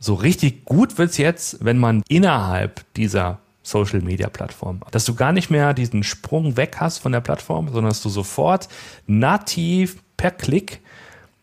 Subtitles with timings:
[0.00, 5.32] So richtig gut wird's jetzt, wenn man innerhalb dieser Social Media Plattform, dass du gar
[5.32, 8.68] nicht mehr diesen Sprung weg hast von der Plattform, sondern dass du sofort
[9.06, 10.80] nativ per Klick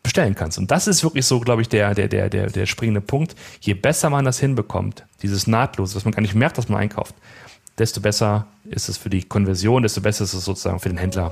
[0.01, 0.57] bestellen kannst.
[0.57, 3.35] Und das ist wirklich so, glaube ich, der, der, der, der, der springende Punkt.
[3.59, 7.15] Je besser man das hinbekommt, dieses Nahtlose, dass man gar nicht merkt, dass man einkauft,
[7.77, 11.31] desto besser ist es für die Konversion, desto besser ist es sozusagen für den Händler.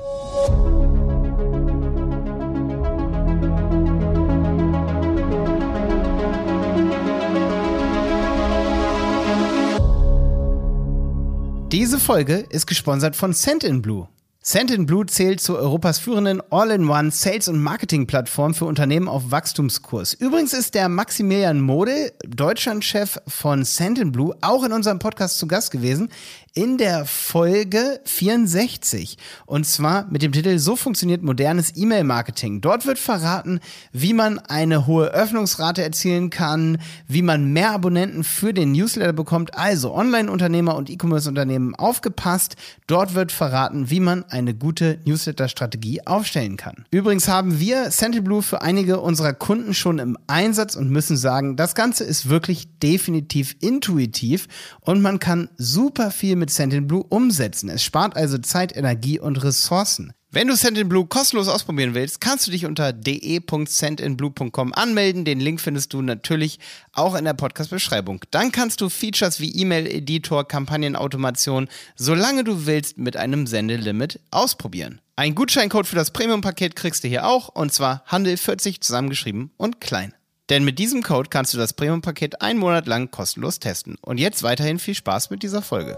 [11.74, 14.06] Diese Folge ist gesponsert von Send Blue.
[14.40, 20.12] Send Blue zählt zu Europas führenden All-in-One Sales- und Marketing-Plattform für Unternehmen auf Wachstumskurs.
[20.14, 25.72] Übrigens ist der Maximilian Mode, Deutschlandchef von Send Blue, auch in unserem Podcast zu Gast
[25.72, 26.10] gewesen
[26.54, 29.18] in der Folge 64.
[29.44, 32.60] Und zwar mit dem Titel So funktioniert modernes E-Mail-Marketing.
[32.60, 33.58] Dort wird verraten,
[33.92, 39.58] wie man eine hohe Öffnungsrate erzielen kann, wie man mehr Abonnenten für den Newsletter bekommt.
[39.58, 42.54] Also Online-Unternehmer und E-Commerce-Unternehmen aufgepasst.
[42.86, 46.84] Dort wird verraten, wie man eine gute Newsletter-Strategie aufstellen kann.
[46.92, 47.90] Übrigens haben wir
[48.22, 52.68] Blue für einige unserer Kunden schon im Einsatz und müssen sagen, das Ganze ist wirklich
[52.78, 54.46] definitiv intuitiv
[54.80, 57.70] und man kann super viel mit mit Sendinblue umsetzen.
[57.70, 60.12] Es spart also Zeit, Energie und Ressourcen.
[60.30, 65.24] Wenn du Sendinblue kostenlos ausprobieren willst, kannst du dich unter de.sendinblue.com anmelden.
[65.24, 66.58] Den Link findest du natürlich
[66.92, 68.20] auch in der Podcast-Beschreibung.
[68.30, 75.00] Dann kannst du Features wie E-Mail-Editor, Kampagnenautomation, solange du willst, mit einem Sendelimit ausprobieren.
[75.16, 80.12] Ein Gutscheincode für das Premium-Paket kriegst du hier auch, und zwar Handel40 zusammengeschrieben und klein.
[80.50, 83.96] Denn mit diesem Code kannst du das Premium-Paket einen Monat lang kostenlos testen.
[84.02, 85.96] Und jetzt weiterhin viel Spaß mit dieser Folge.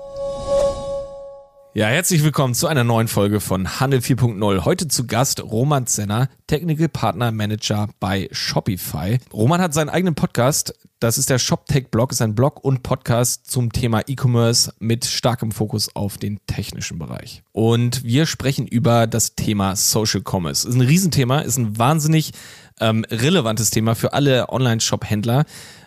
[1.75, 4.64] Ja, herzlich willkommen zu einer neuen Folge von Handel 4.0.
[4.64, 9.19] Heute zu Gast Roman Zenner, Technical Partner Manager bei Shopify.
[9.30, 10.72] Roman hat seinen eigenen Podcast.
[11.00, 15.53] Das ist der ShopTech Blog, ist ein Blog und Podcast zum Thema E-Commerce mit starkem
[15.53, 17.42] Fokus auf den technischen Bereich.
[17.53, 20.66] Und wir sprechen über das Thema Social Commerce.
[20.66, 22.32] Ist ein Riesenthema, ist ein wahnsinnig
[22.81, 25.44] ähm, relevantes Thema für alle Online-Shop-Händler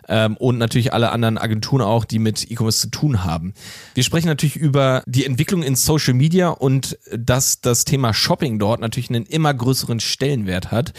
[0.07, 3.53] ähm, und natürlich alle anderen Agenturen auch, die mit E-Commerce zu tun haben.
[3.93, 8.81] Wir sprechen natürlich über die Entwicklung in Social Media und dass das Thema Shopping dort
[8.81, 10.93] natürlich einen immer größeren Stellenwert hat.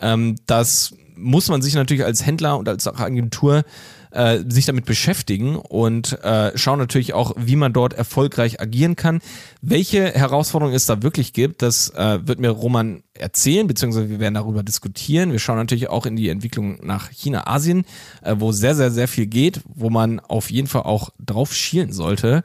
[0.00, 3.64] Ähm, das muss man sich natürlich als Händler und als Agentur
[4.14, 9.20] äh, sich damit beschäftigen und äh, schauen natürlich auch, wie man dort erfolgreich agieren kann.
[9.60, 14.34] Welche Herausforderungen es da wirklich gibt, das äh, wird mir Roman erzählen, beziehungsweise wir werden
[14.34, 15.32] darüber diskutieren.
[15.32, 17.84] Wir schauen natürlich auch in die Entwicklung nach China, Asien,
[18.22, 21.92] äh, wo sehr, sehr, sehr viel geht, wo man auf jeden Fall auch drauf schielen
[21.92, 22.42] sollte.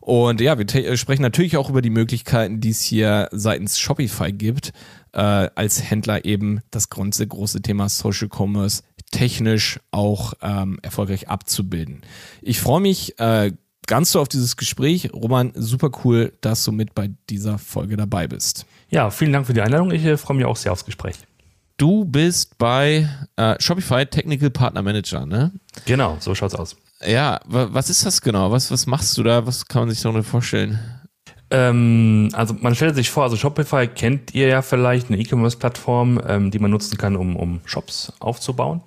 [0.00, 4.72] Und ja, wir sprechen natürlich auch über die Möglichkeiten, die es hier seitens Shopify gibt,
[5.12, 12.02] äh, als Händler eben das große, große Thema Social Commerce technisch auch ähm, erfolgreich abzubilden.
[12.42, 13.52] Ich freue mich äh,
[13.86, 15.12] ganz so auf dieses Gespräch.
[15.12, 18.66] Roman, super cool, dass du mit bei dieser Folge dabei bist.
[18.88, 19.90] Ja, vielen Dank für die Einladung.
[19.90, 21.16] Ich äh, freue mich auch sehr aufs Gespräch.
[21.76, 25.50] Du bist bei äh, Shopify Technical Partner Manager, ne?
[25.86, 26.76] Genau, so schaut's aus.
[27.02, 28.50] Ja, was ist das genau?
[28.50, 29.46] Was, was machst du da?
[29.46, 30.78] Was kann man sich darunter vorstellen?
[31.50, 36.50] Ähm, also man stellt sich vor, also Shopify kennt ihr ja vielleicht, eine E-Commerce-Plattform, ähm,
[36.50, 38.82] die man nutzen kann, um, um Shops aufzubauen.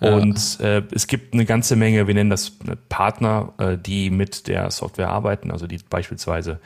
[0.00, 0.14] Ja.
[0.14, 2.52] Und äh, es gibt eine ganze Menge, wir nennen das
[2.88, 6.58] Partner, äh, die mit der Software arbeiten, also die beispielsweise,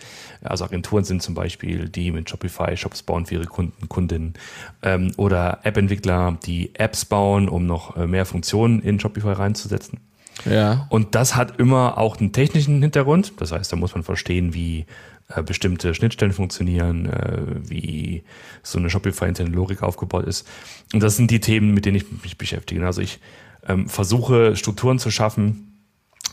[0.42, 4.34] also Agenturen sind zum Beispiel, die mit Shopify Shops bauen für ihre Kunden, Kundinnen
[4.82, 9.98] ähm, oder App-Entwickler, die Apps bauen, um noch äh, mehr Funktionen in Shopify reinzusetzen.
[10.44, 10.86] Ja.
[10.90, 13.34] Und das hat immer auch einen technischen Hintergrund.
[13.38, 14.86] Das heißt, da muss man verstehen, wie
[15.28, 18.24] äh, bestimmte Schnittstellen funktionieren, äh, wie
[18.62, 20.46] so eine Shopify-interne Logik aufgebaut ist.
[20.92, 22.84] Und das sind die Themen, mit denen ich mich beschäftige.
[22.84, 23.20] Also ich
[23.66, 25.80] ähm, versuche Strukturen zu schaffen,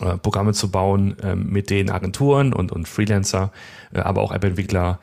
[0.01, 3.51] äh, Programme zu bauen, äh, mit denen Agenturen und, und Freelancer,
[3.94, 5.00] äh, aber auch App-Entwickler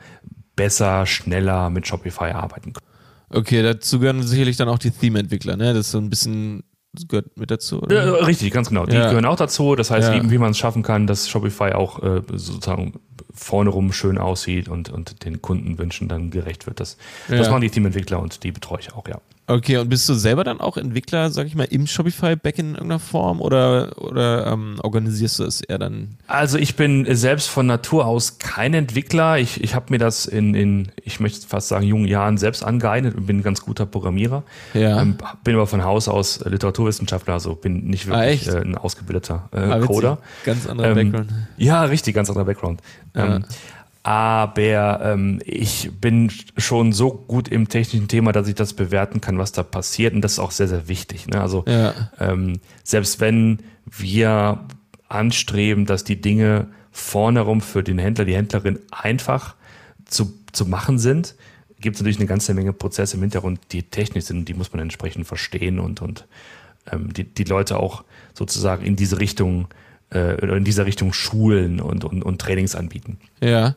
[0.55, 2.85] besser, schneller mit Shopify arbeiten können.
[3.31, 5.73] Okay, dazu gehören sicherlich dann auch die Theme-Entwickler, ne?
[5.73, 6.63] Das ist so ein bisschen
[6.93, 8.03] das gehört mit dazu, oder?
[8.03, 8.85] Ja, richtig, ganz genau.
[8.85, 9.09] Die ja.
[9.09, 9.75] gehören auch dazu.
[9.75, 10.15] Das heißt, ja.
[10.15, 12.99] eben, wie man es schaffen kann, dass Shopify auch äh, sozusagen
[13.39, 16.79] vorne rum schön aussieht und, und den Kundenwünschen dann gerecht wird.
[16.79, 16.97] Das,
[17.27, 19.21] das machen die Teamentwickler und die betreue ich auch, ja.
[19.49, 22.99] Okay, und bist du selber dann auch Entwickler, sag ich mal, im Shopify-Backend in irgendeiner
[22.99, 26.17] Form oder, oder ähm, organisierst du es eher dann?
[26.27, 29.39] Also ich bin selbst von Natur aus kein Entwickler.
[29.39, 33.15] Ich, ich habe mir das in, in, ich möchte fast sagen, jungen Jahren selbst angeeignet
[33.15, 34.43] und bin ein ganz guter Programmierer.
[34.75, 35.01] Ja.
[35.01, 38.75] Ähm, bin aber von Haus aus Literaturwissenschaftler, also bin nicht ah, wirklich ah, äh, ein
[38.75, 40.19] ausgebildeter äh, ah, Coder.
[40.45, 41.33] Ganz anderer ähm, Background.
[41.57, 42.81] Ja, richtig, ganz anderer Background.
[43.15, 43.39] Ja.
[44.09, 49.37] Aber ähm, ich bin schon so gut im technischen Thema, dass ich das bewerten kann,
[49.37, 50.15] was da passiert.
[50.15, 51.27] Und das ist auch sehr, sehr wichtig.
[51.27, 51.39] Ne?
[51.39, 51.93] Also Ja.
[52.19, 54.61] ähm, selbst wenn wir
[55.09, 59.53] anstreben, dass die Dinge vorne rum für den Händler, die Händlerin einfach
[60.05, 61.35] zu, zu machen sind,
[61.79, 64.81] gibt es natürlich eine ganze Menge Prozesse im Hintergrund, die technisch sind, die muss man
[64.81, 66.25] entsprechend verstehen und, und
[66.91, 68.03] ähm, die, die Leute auch
[68.33, 69.67] sozusagen in diese Richtung
[70.09, 73.19] äh, oder in dieser Richtung schulen und, und, und Trainings anbieten.
[73.39, 73.75] Ja.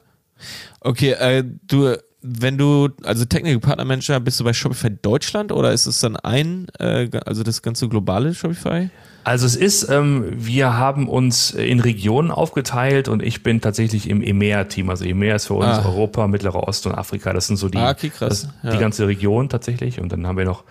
[0.80, 5.72] Okay, äh, du, wenn du, also Technical Partner Manager, bist du bei Shopify Deutschland oder
[5.72, 8.90] ist es dann ein, äh, also das ganze globale Shopify?
[9.24, 14.20] Also es ist, ähm, wir haben uns in Regionen aufgeteilt und ich bin tatsächlich im
[14.22, 14.90] EMEA-Team.
[14.90, 15.84] Also EMEA ist für uns Ah.
[15.86, 17.32] Europa, Mittlerer Osten und Afrika.
[17.32, 18.72] Das sind so die, Ah, okay, das, Ja.
[18.72, 20.00] die ganze Region tatsächlich.
[20.00, 20.64] Und dann haben wir noch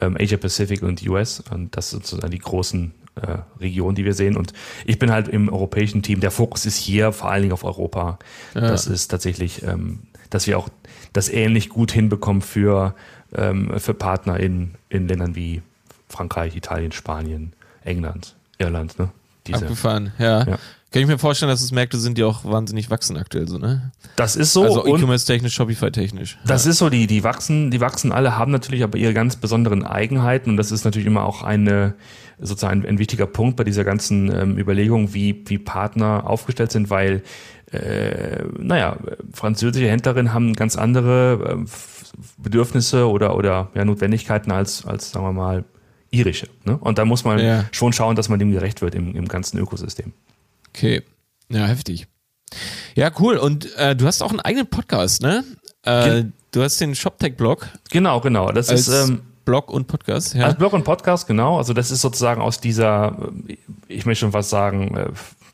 [0.00, 1.42] ähm, Asia Pacific und US.
[1.52, 2.92] Und das sind sozusagen die großen
[3.22, 4.36] äh, Regionen, die wir sehen.
[4.36, 4.52] Und
[4.84, 6.20] ich bin halt im europäischen Team.
[6.20, 8.18] Der Fokus ist hier vor allen Dingen auf Europa.
[8.54, 10.00] Das ist tatsächlich, ähm,
[10.30, 10.68] dass wir auch
[11.12, 12.94] das ähnlich gut hinbekommen für,
[13.34, 15.62] ähm, für Partner in, in Ländern wie
[16.08, 17.52] Frankreich, Italien, Spanien,
[17.84, 18.98] England, Irland.
[18.98, 19.10] Ne?
[19.48, 19.64] Diese.
[19.64, 20.44] Abgefahren, ja.
[20.46, 20.58] Ja.
[20.90, 23.92] Kann ich mir vorstellen, dass es Märkte sind, die auch wahnsinnig wachsen aktuell so, ne?
[24.16, 24.62] Das ist so.
[24.62, 26.38] also E-Commerce-technisch, Shopify-technisch.
[26.46, 29.84] Das ist so, die, die wachsen, die wachsen alle, haben natürlich aber ihre ganz besonderen
[29.84, 31.92] Eigenheiten und das ist natürlich immer auch eine,
[32.40, 36.88] sozusagen ein, ein wichtiger Punkt bei dieser ganzen ähm, Überlegung, wie, wie Partner aufgestellt sind,
[36.88, 37.22] weil,
[37.70, 38.96] äh, naja,
[39.34, 45.32] französische Händlerinnen haben ganz andere F- Bedürfnisse oder, oder ja, Notwendigkeiten als, als, sagen wir
[45.34, 45.64] mal,
[46.10, 46.48] irische.
[46.64, 46.76] Ne?
[46.78, 47.64] Und da muss man Ja.
[47.72, 50.12] schon schauen, dass man dem gerecht wird im, im ganzen Ökosystem.
[50.70, 51.02] Okay.
[51.48, 52.06] Ja, heftig.
[52.94, 53.36] Ja, cool.
[53.36, 55.44] Und äh, du hast auch einen eigenen Podcast, ne?
[55.84, 58.50] Äh, du hast den ShopTech-Blog Genau, genau.
[58.52, 60.44] Das ist, ähm, Blog und Podcast, ja.
[60.46, 61.56] Als Blog und Podcast, genau.
[61.58, 63.16] Also das ist sozusagen aus dieser,
[63.86, 65.06] ich möchte schon fast sagen, äh,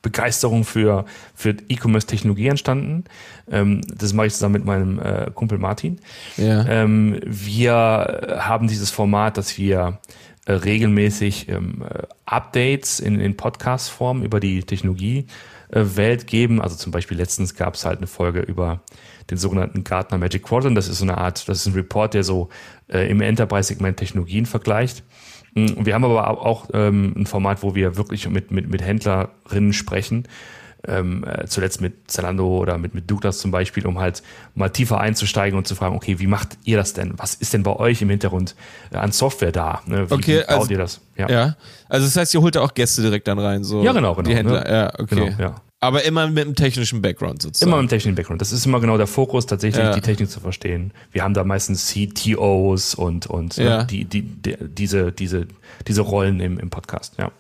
[0.03, 1.05] Begeisterung für,
[1.35, 3.05] für E-Commerce-Technologie entstanden.
[3.51, 5.99] Ähm, Das mache ich zusammen mit meinem äh, Kumpel Martin.
[6.37, 6.65] ja.
[6.67, 9.99] Ähm, Wir haben dieses Format, dass wir
[10.47, 16.61] regelmäßig ähm, äh, Updates in, in Podcast-Form über die Technologie-Welt geben.
[16.61, 18.83] Also zum Beispiel letztens gab es halt eine Folge über
[19.31, 20.77] den sogenannten Gartner Magic Quadrant.
[20.77, 22.49] Das ist so eine Art, das ist ein Report, der so
[22.89, 25.03] äh, im Enterprise-Segment Technologien vergleicht.
[25.55, 28.83] Mm, wir haben aber auch auch, ähm, ein Format, wo wir wirklich mit, mit, mit
[28.83, 30.29] Händlerinnen sprechen,
[30.87, 34.23] ähm, äh, zuletzt mit Zalando oder mit, mit Douglas zum Beispiel, um halt
[34.55, 37.15] mal tiefer einzusteigen und zu fragen, okay, wie macht ihr das denn?
[37.17, 38.55] Was ist denn bei euch im Hintergrund
[38.93, 39.81] äh, an Software da?
[39.87, 40.09] Ne?
[40.11, 41.01] Wie, Okay, wie baut also- ihr das?
[41.17, 41.57] ja.
[41.89, 43.83] Also das heißt, ihr holt da auch Gäste direkt dann rein, so.
[43.83, 44.71] Ja, genau, genau, Die Händler, ne?
[44.71, 45.15] ja, okay.
[45.15, 45.61] Genau, ja.
[45.81, 47.71] Aber immer mit einem technischen Background sozusagen.
[47.71, 48.41] Immer im technischen Background.
[48.41, 49.93] Das ist immer genau der Fokus, tatsächlich Ja.
[49.95, 50.93] die Technik zu verstehen.
[51.13, 53.79] Wir haben da meistens CTOs und, und Ja.
[53.79, 55.47] ne, die, die, die, diese, diese,
[55.87, 57.31] diese Rollen im, im Podcast, ja.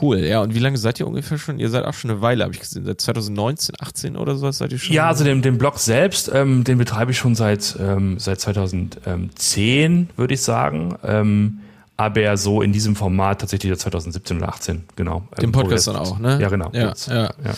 [0.00, 0.40] Cool, ja.
[0.40, 1.58] Und wie lange seid ihr ungefähr schon?
[1.58, 2.84] Ihr seid auch schon eine Weile, habe ich gesehen.
[2.84, 4.94] Seit 2019, 18 oder sowas seid ihr schon?
[4.94, 10.10] Ja, also den, den Blog selbst, ähm, den betreibe ich schon seit, ähm, seit 2010,
[10.16, 10.96] würde ich sagen.
[11.02, 11.58] Ähm,
[11.96, 15.28] aber so in diesem Format tatsächlich seit 2017 oder 18, genau.
[15.38, 16.38] Den Ähm, Podcast dann auch, ne?
[16.40, 16.70] Ja, genau.
[16.72, 17.14] Ja, ja.
[17.14, 17.54] ja.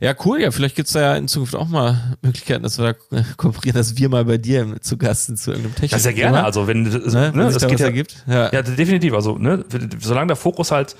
[0.00, 0.40] Ja, cool.
[0.40, 3.96] Ja, vielleicht gibt's da ja in Zukunft auch mal Möglichkeiten, dass wir da kooperieren, dass
[3.96, 5.92] wir mal bei dir zu Gast sind zu irgendeinem Technik.
[5.92, 6.44] Ja, sehr gerne.
[6.44, 6.90] Also wenn, ne?
[6.90, 8.24] ne, Wenn das da geht was ja, ergibt.
[8.26, 8.52] Ja.
[8.52, 9.14] ja, definitiv.
[9.14, 9.64] Also ne,
[9.98, 10.96] solange der Fokus halt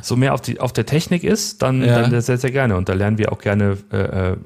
[0.00, 2.76] so mehr auf, die, auf der Technik ist, dann, dann sehr, sehr gerne.
[2.76, 4.36] Und da lernen wir auch gerne äh, äh,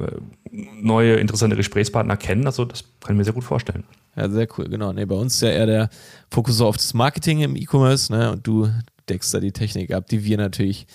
[0.50, 2.46] neue, interessante Gesprächspartner kennen.
[2.46, 3.84] Also das kann ich mir sehr gut vorstellen.
[4.16, 4.92] Ja, sehr cool, genau.
[4.92, 5.90] Nee, bei uns ist ja eher der
[6.30, 8.32] Fokus so auf das Marketing im E-Commerce, ne?
[8.32, 8.70] Und du
[9.08, 10.86] deckst da die Technik ab, die wir natürlich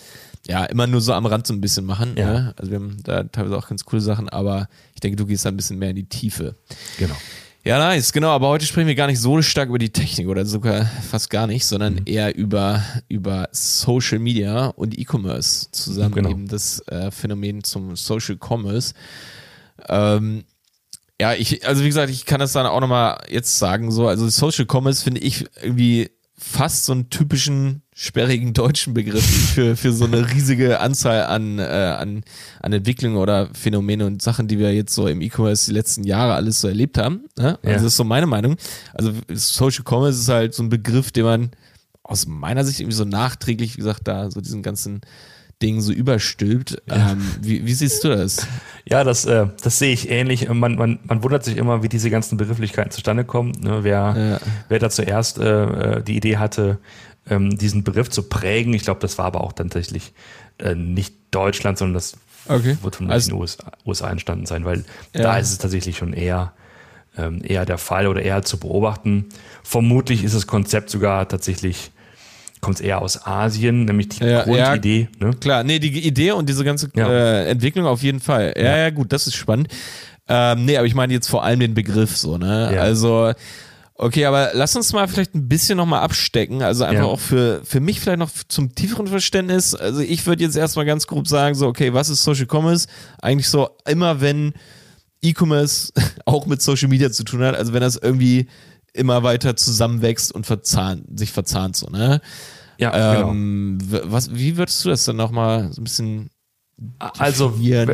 [0.47, 2.15] ja immer nur so am Rand so ein bisschen machen.
[2.17, 2.33] Ja.
[2.33, 2.53] Ne?
[2.57, 5.49] Also wir haben da teilweise auch ganz coole Sachen, aber ich denke, du gehst da
[5.49, 6.55] ein bisschen mehr in die Tiefe.
[6.97, 7.15] Genau.
[7.63, 8.29] Ja, nice, genau.
[8.29, 11.45] Aber heute sprechen wir gar nicht so stark über die Technik oder sogar fast gar
[11.45, 12.01] nicht, sondern Mhm.
[12.05, 16.31] eher über, über Social Media und E-Commerce zusammen Genau.
[16.31, 18.95] eben das äh, Phänomen zum Social Commerce.
[19.87, 20.43] Ähm,
[21.21, 24.27] ja, ich, also wie gesagt, ich kann das dann auch nochmal jetzt sagen, so, also
[24.27, 29.23] Social Commerce finde ich irgendwie fast so einen typischen sperrigen deutschen Begriff
[29.53, 32.23] für, für so eine riesige Anzahl an, äh, an,
[32.59, 36.33] an Entwicklungen oder Phänomene und Sachen, die wir jetzt so im E-Commerce die letzten Jahre
[36.33, 37.25] alles so erlebt haben.
[37.37, 37.59] Ne?
[37.61, 37.73] Also Ja.
[37.73, 38.55] das ist so meine Meinung.
[38.95, 41.51] Also Social Commerce ist halt so ein Begriff, den man
[42.01, 45.01] aus meiner Sicht irgendwie so nachträglich, wie gesagt, da so diesen ganzen
[45.61, 46.81] Dingen so überstülpt.
[46.89, 48.47] Ähm, wie, wie siehst du das?
[48.85, 50.49] Ja, das, äh, das sehe ich ähnlich.
[50.49, 53.51] Man, man, man wundert sich immer, wie diese ganzen Begrifflichkeiten zustande kommen.
[53.61, 53.79] Ne?
[53.83, 54.47] Wer, Ja.
[54.69, 56.79] wer da zuerst äh, äh, die Idee hatte,
[57.29, 60.13] ähm, diesen Begriff zu prägen, ich glaube, das war aber auch tatsächlich
[60.57, 62.13] äh, nicht Deutschland, sondern das
[62.47, 62.75] Okay.
[62.81, 64.79] wird von Also- den USA, USA entstanden sein, weil
[65.13, 65.21] Ja.
[65.21, 66.53] da ist es tatsächlich schon eher,
[67.15, 69.25] ähm, eher der Fall oder eher zu beobachten.
[69.63, 71.91] Vermutlich ist das Konzept sogar tatsächlich,
[72.61, 75.09] kommt es eher aus Asien, nämlich die Ja, Grundidee.
[75.19, 75.31] Ne?
[75.39, 77.09] Klar, nee, die Idee und diese ganze Ja.
[77.09, 78.53] äh, Entwicklung auf jeden Fall.
[78.55, 79.67] Ja, ja, gut, das ist spannend.
[80.27, 82.71] Ähm, nee, aber ich meine jetzt vor allem den Begriff so, ne?
[82.75, 82.81] Ja.
[82.81, 83.33] Also,
[83.95, 86.61] okay, aber lass uns mal vielleicht ein bisschen nochmal abstecken.
[86.61, 87.09] Also einfach Ja.
[87.09, 89.75] auch für, für mich vielleicht noch zum tieferen Verständnis.
[89.75, 92.87] Also ich würde jetzt erstmal ganz grob sagen, so, okay, was ist Social Commerce?
[93.21, 94.53] Eigentlich so immer, wenn
[95.23, 95.91] E-Commerce
[96.25, 98.47] auch mit Social Media zu tun hat, also wenn das irgendwie
[98.93, 102.21] immer weiter zusammenwächst und verzahnt, sich verzahnt so, ne?
[102.77, 103.31] Ja, genau.
[103.31, 106.29] Ähm, w- was, wie würdest du das dann nochmal so ein bisschen
[106.99, 107.53] Also?
[107.59, 107.85] Ja,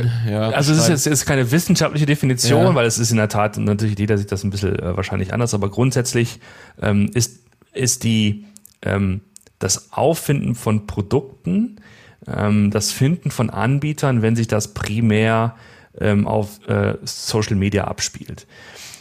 [0.51, 2.75] also es ist jetzt ist keine wissenschaftliche Definition, Ja.
[2.75, 5.53] weil es ist in der Tat natürlich jeder sieht das ein bisschen äh, wahrscheinlich anders,
[5.53, 6.39] aber grundsätzlich
[6.81, 7.39] ähm, ist
[7.73, 8.45] ist die
[8.81, 9.21] ähm,
[9.59, 11.81] das Auffinden von Produkten,
[12.27, 15.55] ähm, das Finden von Anbietern, wenn sich das primär
[15.99, 18.47] ähm, auf äh, Social Media abspielt.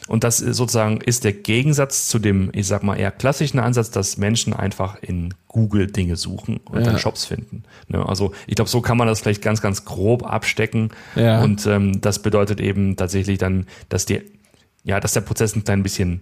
[0.06, 3.90] Und das ist sozusagen ist der Gegensatz zu dem, ich sag mal, eher klassischen Ansatz,
[3.90, 6.84] dass Menschen einfach in Google Dinge suchen und Ja.
[6.86, 7.64] dann Shops finden.
[7.88, 8.06] Ne?
[8.06, 10.90] Also ich glaube, so kann man das vielleicht ganz, ganz grob abstecken.
[11.16, 11.42] Ja.
[11.42, 14.22] Und ähm, das bedeutet eben tatsächlich dann, dass die,
[14.84, 16.20] ja, dass der Prozess ein klein bisschen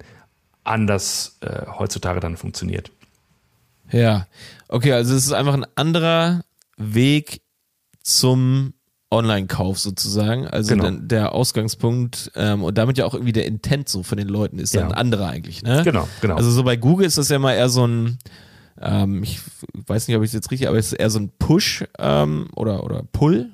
[0.63, 2.91] anders äh, heutzutage dann funktioniert.
[3.91, 4.27] Ja,
[4.69, 6.43] okay, also es ist einfach ein anderer
[6.79, 7.43] Weg
[8.03, 8.73] zum
[9.15, 10.47] Online-Kauf sozusagen.
[10.47, 10.85] Also Genau.
[10.85, 14.59] dann der Ausgangspunkt ähm, und damit ja auch irgendwie der Intent so von den Leuten
[14.59, 14.89] ist dann Ja.
[14.89, 15.83] ein anderer eigentlich, ne?
[15.85, 16.37] Genau, genau.
[16.37, 18.19] Also so bei Google ist das ja mal eher so ein,
[18.81, 19.41] ähm, ich
[19.87, 22.49] weiß nicht, ob ich es jetzt richtig, aber es ist eher so ein Push ähm,
[22.57, 23.51] oder, oder Pull.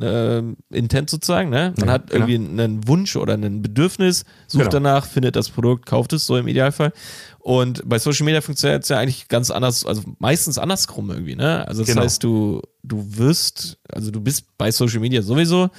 [0.00, 1.74] Ähm, Intent sozusagen, ne?
[1.78, 2.26] Man Ja, hat genau.
[2.26, 4.70] irgendwie einen Wunsch oder ein Bedürfnis, sucht Genau.
[4.72, 6.92] danach, findet das Produkt, kauft es so im Idealfall.
[7.40, 11.66] Und bei Social Media funktioniert es ja eigentlich ganz anders, also meistens andersrum irgendwie, ne?
[11.66, 12.02] Also das Genau.
[12.02, 15.70] heißt, du, du wirst, also du bist bei Social Media sowieso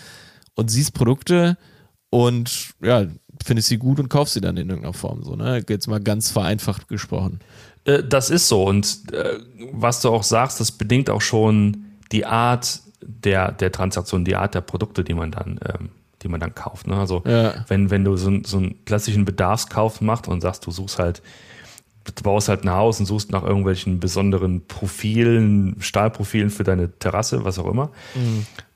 [0.56, 1.58] und siehst Produkte
[2.10, 3.06] und ja,
[3.44, 5.64] findest sie gut und kaufst sie dann in irgendeiner Form, so, ne?
[5.70, 7.40] Jetzt mal ganz vereinfacht gesprochen.
[7.86, 8.64] Äh, Das ist so.
[8.66, 9.38] Und äh,
[9.72, 14.56] was du auch sagst, das bedingt auch schon die Art der, der Transaktion, die Art
[14.56, 15.90] der Produkte, die man dann, ähm,
[16.22, 16.88] die man dann kauft.
[16.88, 16.96] Ne?
[16.96, 17.66] Also Ja.
[17.68, 21.22] wenn, wenn du so, einen- so einen klassischen Bedarfskauf machst und sagst, du suchst halt,
[22.04, 27.46] du baust halt ein Haus und suchst nach irgendwelchen besonderen Profilen, Stahlprofilen für deine Terrasse,
[27.46, 27.92] was auch immer,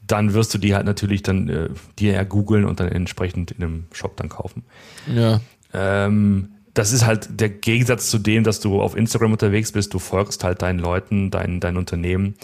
[0.05, 3.63] dann wirst du die halt natürlich dann äh, dir eher googeln und dann entsprechend in
[3.63, 4.63] einem Shop dann kaufen.
[5.13, 5.41] Ja.
[5.73, 9.93] Ähm, das ist halt der Gegensatz zu dem, dass du auf Instagram unterwegs bist.
[9.93, 12.35] Du folgst halt deinen Leuten, dein, dein Unternehmen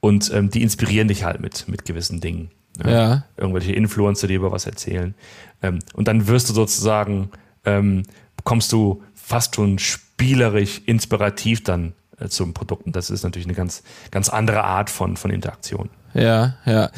[0.00, 2.50] und ähm, die inspirieren dich halt mit, mit gewissen Dingen.
[2.82, 2.92] ne?
[2.92, 3.24] Ja.
[3.36, 5.14] Irgendwelche Influencer, die über was erzählen.
[5.62, 7.30] Ähm, und dann wirst du sozusagen,
[7.64, 8.04] ähm,
[8.44, 12.86] kommst du fast schon spielerisch, inspirativ dann äh, zum Produkt.
[12.86, 15.90] Und das ist natürlich eine ganz, ganz andere Art von, von Interaktion.
[16.14, 16.90] Ja, ja.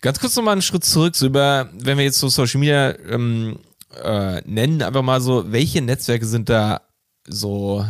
[0.00, 3.58] Ganz kurz nochmal einen Schritt zurück, so über, wenn wir jetzt so Social Media ähm,
[4.02, 6.82] äh, nennen, einfach mal so, welche Netzwerke sind da
[7.26, 7.84] so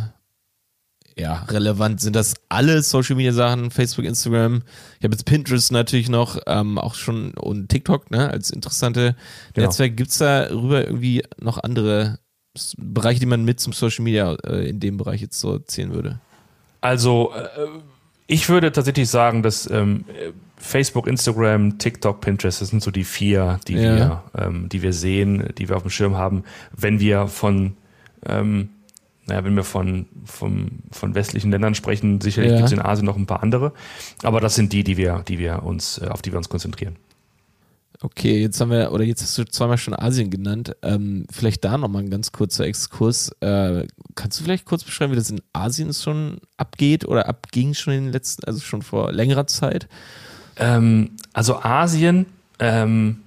[1.17, 1.99] ja, relevant?
[2.01, 4.61] Sind das alle Social Media Sachen, Facebook, Instagram?
[4.99, 9.15] Ich habe jetzt Pinterest natürlich noch, ähm, auch schon und TikTok, ne, als interessante
[9.53, 9.67] Genau.
[9.67, 9.95] Netzwerke.
[9.95, 12.19] Gibt es da rüber irgendwie noch andere
[12.77, 16.19] Bereiche, die man mit zum Social Media äh, in dem Bereich jetzt so zählen würde?
[16.81, 17.67] Also, äh,
[18.27, 23.03] ich würde tatsächlich sagen, dass ähm, äh, Facebook, Instagram, TikTok, Pinterest, das sind so die
[23.03, 23.95] vier, die, Ja.
[23.95, 26.43] wir, ähm, die wir sehen, die wir auf dem Schirm haben,
[26.75, 27.77] wenn wir von,
[28.25, 28.69] ähm,
[29.27, 32.57] naja, wenn wir von, vom, von westlichen Ländern sprechen, sicherlich Ja.
[32.57, 33.73] gibt es in Asien noch ein paar andere,
[34.23, 36.95] aber das sind die, die wir, die wir uns, äh, auf die wir uns konzentrieren.
[38.01, 40.75] Okay, jetzt haben wir, oder jetzt hast du zweimal schon Asien genannt.
[40.83, 43.31] Ähm, vielleicht da nochmal ein ganz kurzer Exkurs.
[43.39, 47.93] Äh, kannst du vielleicht kurz beschreiben, wie das in Asien schon abgeht oder abging schon
[47.93, 49.87] in den letzten, also schon vor längerer Zeit?
[50.57, 52.27] Ähm, also Asien,
[52.59, 53.17] ähm,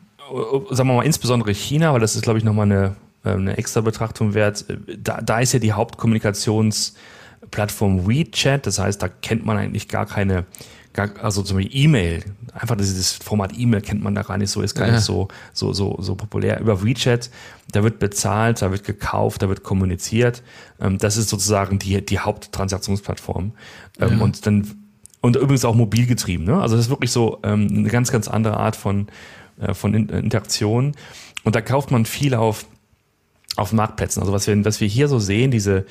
[0.70, 4.32] sagen wir mal insbesondere China, weil das ist, glaube ich, nochmal eine, eine extra Betrachtung
[4.34, 4.64] wert.
[5.02, 10.44] Da, da ist ja die Hauptkommunikationsplattform WeChat, das heißt, da kennt man eigentlich gar keine,
[10.92, 14.62] gar, also zum Beispiel E-Mail, einfach dieses Format E-Mail kennt man da gar nicht so,
[14.62, 14.94] ist gar Ja.
[14.94, 16.60] nicht so, so, so, so populär.
[16.60, 17.30] Über WeChat,
[17.72, 20.42] da wird bezahlt, da wird gekauft, da wird kommuniziert.
[20.80, 23.52] Ähm, das ist sozusagen die, die Haupttransaktionsplattform.
[24.00, 24.24] Ähm, Ja.
[24.24, 24.66] Und dann
[25.22, 26.44] und übrigens auch mobil getrieben.
[26.44, 26.58] Ne?
[26.60, 29.08] Also das ist wirklich so ähm, eine ganz, ganz andere Art von,
[29.60, 30.94] äh, von In Interaktion.
[31.44, 32.64] Und da kauft man viel auf,
[33.56, 34.22] auf Marktplätzen.
[34.22, 35.86] Also was wir, was wir hier so sehen, diese,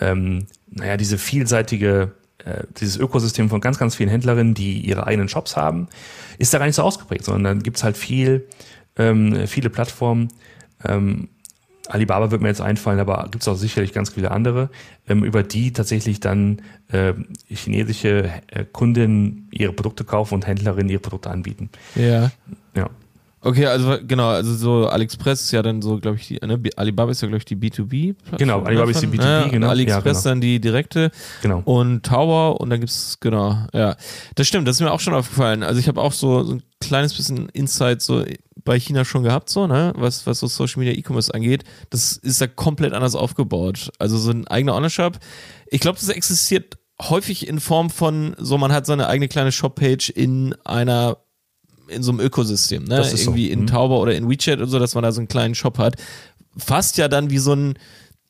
[0.00, 2.12] ähm, naja, diese vielseitige,
[2.44, 5.88] äh, dieses Ökosystem von ganz, ganz vielen Händlerinnen, die ihre eigenen Shops haben,
[6.38, 8.46] ist da gar nicht so ausgeprägt, sondern dann gibt's halt viel,
[8.96, 10.28] ähm, viele Plattformen,
[10.84, 11.28] ähm,
[11.88, 14.70] Alibaba wird mir jetzt einfallen, aber gibt es auch sicherlich ganz viele andere,
[15.08, 16.60] ähm, über die tatsächlich dann
[16.92, 17.14] äh,
[17.48, 21.70] chinesische äh, Kundinnen ihre Produkte kaufen und Händlerinnen ihre Produkte anbieten.
[21.94, 22.30] Ja.
[22.74, 22.90] Ja.
[23.40, 27.12] Okay, also genau, also so AliExpress ist ja dann so, glaube ich, die, ne, Alibaba
[27.12, 28.16] ist ja, glaube ich, die B2B.
[28.36, 29.68] Genau, Alibaba ist die B2B, ja, genau.
[29.68, 30.22] AliExpress Ja, genau.
[30.24, 31.10] dann die direkte.
[31.42, 31.62] Genau.
[31.64, 33.96] und Tower und dann gibt's genau, ja.
[34.34, 35.62] Das stimmt, das ist mir auch schon aufgefallen.
[35.62, 38.24] Also ich habe auch so, so ein kleines bisschen Insight so
[38.64, 39.92] bei China schon gehabt, so, ne?
[39.96, 41.64] Was, was so Social Media E-Commerce angeht.
[41.90, 43.90] Das ist da komplett anders aufgebaut.
[43.98, 45.18] Also so ein eigener Online-Shop.
[45.68, 50.10] Ich glaube, das existiert häufig in Form von, so man hat seine eigene kleine Shop-Page
[50.10, 51.18] in einer
[51.88, 52.96] in so einem Ökosystem, ne?
[52.96, 53.52] Irgendwie so.
[53.52, 53.66] in mhm.
[53.66, 55.96] Tauber oder in WeChat und so, dass man da so einen kleinen Shop hat.
[56.56, 57.74] Fast ja dann wie so ein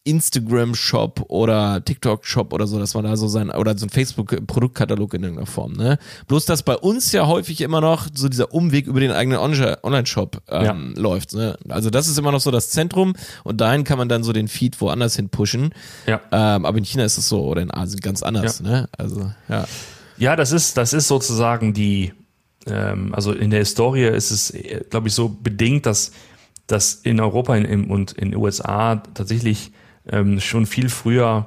[0.09, 5.23] Instagram-Shop oder TikTok-Shop oder so, dass man da so sein, oder so ein Facebook-Produktkatalog in
[5.23, 5.99] irgendeiner Form, ne?
[6.29, 10.41] Bloß, dass bei uns ja häufig immer noch so dieser Umweg über den eigenen Online-Shop
[10.49, 11.01] ähm, ja.
[11.03, 11.59] läuft, ne?
[11.69, 14.49] Also das ist immer noch so das Zentrum und dahin kann man dann so den
[14.49, 15.75] Feed woanders hin pushen.
[16.07, 16.23] Ja.
[16.33, 18.71] Ähm, aber in China ist es so, oder in Asien ganz anders, ja.
[18.71, 18.89] ne?
[18.97, 19.67] Also, ja.
[20.17, 22.13] Ja, das ist, das ist sozusagen die,
[22.71, 24.55] ähm, also in der Historie ist es,
[24.91, 26.13] glaube ich, so bedingt, dass,
[26.67, 29.73] dass in Europa in, und in den USA tatsächlich
[30.11, 31.47] ähm, schon viel früher,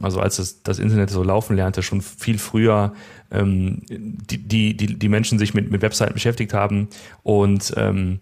[0.00, 2.92] also als es, das Internet so laufen lernte, schon viel früher
[3.30, 6.88] ähm, die, die, die, die Menschen sich mit, mit Webseiten beschäftigt haben
[7.22, 8.20] und ähm,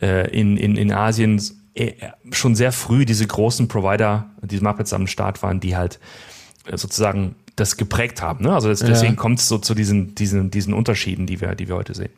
[0.00, 1.40] äh, in, in, in Asien
[1.74, 1.92] äh,
[2.32, 5.98] schon sehr früh diese großen Provider, die Marktplätze am Start waren, die halt
[6.66, 8.44] äh, sozusagen das geprägt haben.
[8.44, 8.52] Ne?
[8.52, 9.20] Also das, deswegen ja.
[9.20, 12.10] kommt es so zu diesen, diesen, diesen Unterschieden, die wir, die wir heute sehen.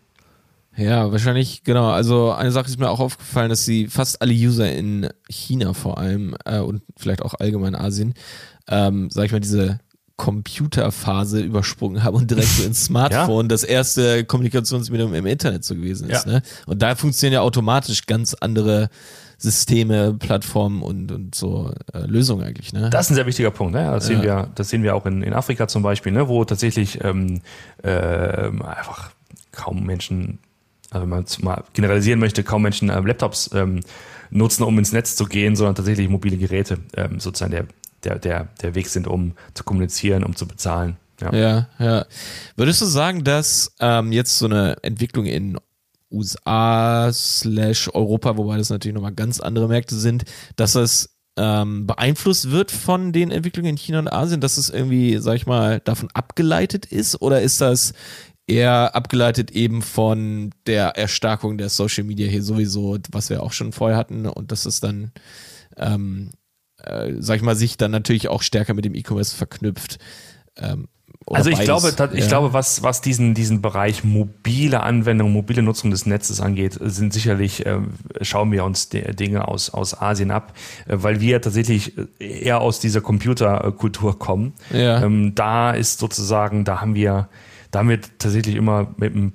[0.77, 1.91] Ja, wahrscheinlich, genau.
[1.91, 5.99] Also eine Sache ist mir auch aufgefallen, dass sie fast alle User in China vor
[5.99, 8.15] allem äh, und vielleicht auch allgemein Asien,
[8.69, 9.81] ähm, sag ich mal, diese
[10.17, 13.49] Computerphase übersprungen haben und direkt so ins Smartphone ja.
[13.49, 16.27] das erste Kommunikationsmedium im Internet so gewesen ist.
[16.27, 16.33] Ja.
[16.33, 16.43] Ne?
[16.67, 18.91] Und da funktionieren ja automatisch ganz andere
[19.41, 22.75] Systeme, Plattformen und, und so äh, Lösungen eigentlich.
[22.75, 22.91] Ne?
[22.91, 23.73] Das ist ein sehr wichtiger Punkt.
[23.73, 23.85] Ne?
[23.85, 24.15] Das, ja.
[24.15, 26.29] sehen wir, das sehen wir auch in, in Afrika zum Beispiel, ne?
[26.29, 27.41] wo tatsächlich ähm,
[27.83, 29.11] äh, einfach
[29.51, 30.39] kaum Menschen
[30.91, 33.81] also wenn man es mal generalisieren möchte, kaum Menschen äh, Laptops ähm,
[34.31, 37.67] nutzen, um ins Netz zu gehen, sondern tatsächlich mobile Geräte ähm, sozusagen der,
[38.05, 40.97] der, der, der Weg sind, um zu kommunizieren, um zu bezahlen.
[41.21, 41.69] Ja, ja.
[41.79, 42.07] ja.
[42.57, 45.59] Würdest du sagen, dass ähm, jetzt so eine Entwicklung in
[46.11, 50.25] USA slash Europa, wobei das natürlich nochmal ganz andere Märkte sind,
[50.57, 55.19] dass das ähm, beeinflusst wird von den Entwicklungen in China und Asien, dass es irgendwie,
[55.19, 57.23] sag ich mal, davon abgeleitet ist?
[57.23, 57.95] Oder ist das
[58.47, 63.73] eher abgeleitet eben von der Erstarkung der Social Media hier sowieso, was wir auch schon
[63.73, 65.13] vorher hatten und dass es dann,
[65.77, 66.31] ähm,
[66.83, 69.99] äh, sag ich mal, sich dann natürlich auch stärker mit dem E-Commerce verknüpft.
[70.57, 70.89] Ähm,
[71.27, 71.95] also ich beides.
[71.97, 72.29] glaube, ich ja.
[72.29, 77.67] glaube, was, was diesen, diesen Bereich mobile Anwendung, mobile Nutzung des Netzes angeht, sind sicherlich,
[77.67, 77.79] äh,
[78.23, 80.55] schauen wir uns Dinge aus, aus Asien ab,
[80.87, 84.55] äh, weil wir tatsächlich eher aus dieser Computerkultur kommen.
[84.71, 85.03] Ja.
[85.03, 87.29] Ähm, da ist sozusagen, da haben wir
[87.71, 89.33] da haben wir tatsächlich immer mit einem,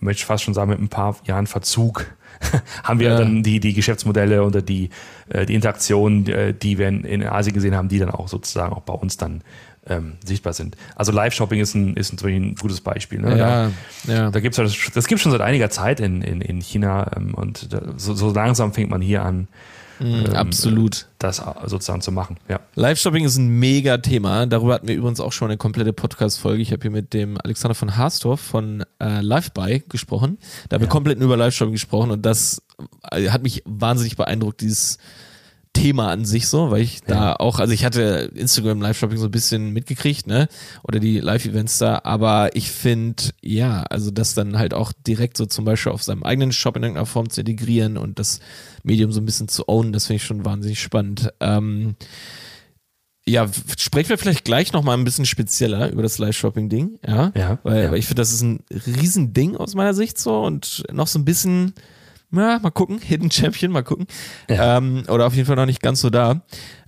[0.00, 2.06] möchte ich fast schon sagen, mit ein paar Jahren Verzug
[2.82, 3.18] haben wir ja.
[3.18, 4.90] dann die, die Geschäftsmodelle oder die,
[5.28, 8.82] äh, die Interaktionen, äh, die wir in Asien gesehen haben, die dann auch sozusagen auch
[8.82, 9.42] bei uns dann
[9.86, 10.76] ähm, sichtbar sind.
[10.96, 13.20] Also Live-Shopping ist ein, ist ein, ein gutes Beispiel.
[13.20, 13.38] Ne?
[13.38, 13.70] Ja,
[14.06, 14.30] da, ja.
[14.30, 17.72] da gibt's das, das gibt schon seit einiger Zeit in, in, in China ähm, und
[17.72, 19.48] da, so, so langsam fängt man hier an,
[20.00, 21.06] Mhm, ähm, absolut.
[21.18, 22.60] Das sozusagen zu machen, ja.
[22.74, 24.46] Live-Shopping ist ein mega Thema.
[24.46, 26.62] Darüber hatten wir übrigens auch schon eine komplette Podcast-Folge.
[26.62, 30.38] Ich habe hier mit dem Alexander von Haasdorf von äh, LiveBuy gesprochen.
[30.68, 30.88] Da haben ja.
[30.88, 32.62] wir komplett über Live-Shopping gesprochen und das
[33.10, 34.98] äh, hat mich wahnsinnig beeindruckt, dieses
[35.74, 37.14] Thema an sich so, weil ich ja.
[37.14, 40.48] da auch, also ich hatte Instagram Live-Shopping so ein bisschen mitgekriegt, ne?
[40.82, 45.44] Oder die Live-Events da, aber ich finde, ja, also das dann halt auch direkt so
[45.44, 48.40] zum Beispiel auf seinem eigenen Shop in irgendeiner Form zu integrieren und das
[48.82, 51.30] Medium so ein bisschen zu ownen, das finde ich schon wahnsinnig spannend.
[51.40, 51.96] Ähm,
[53.26, 57.32] ja, sprechen wir vielleicht gleich noch mal ein bisschen spezieller über das Live-Shopping-Ding, ja?
[57.34, 57.58] Ja.
[57.62, 57.90] Weil, ja.
[57.90, 61.24] weil ich finde, das ist ein Riesending aus meiner Sicht so und noch so ein
[61.24, 61.74] bisschen
[62.38, 64.06] ja, mal gucken, Hidden Champion, mal gucken.
[64.48, 64.78] Ja.
[64.78, 66.42] Ähm, oder auf jeden Fall noch nicht ganz so da.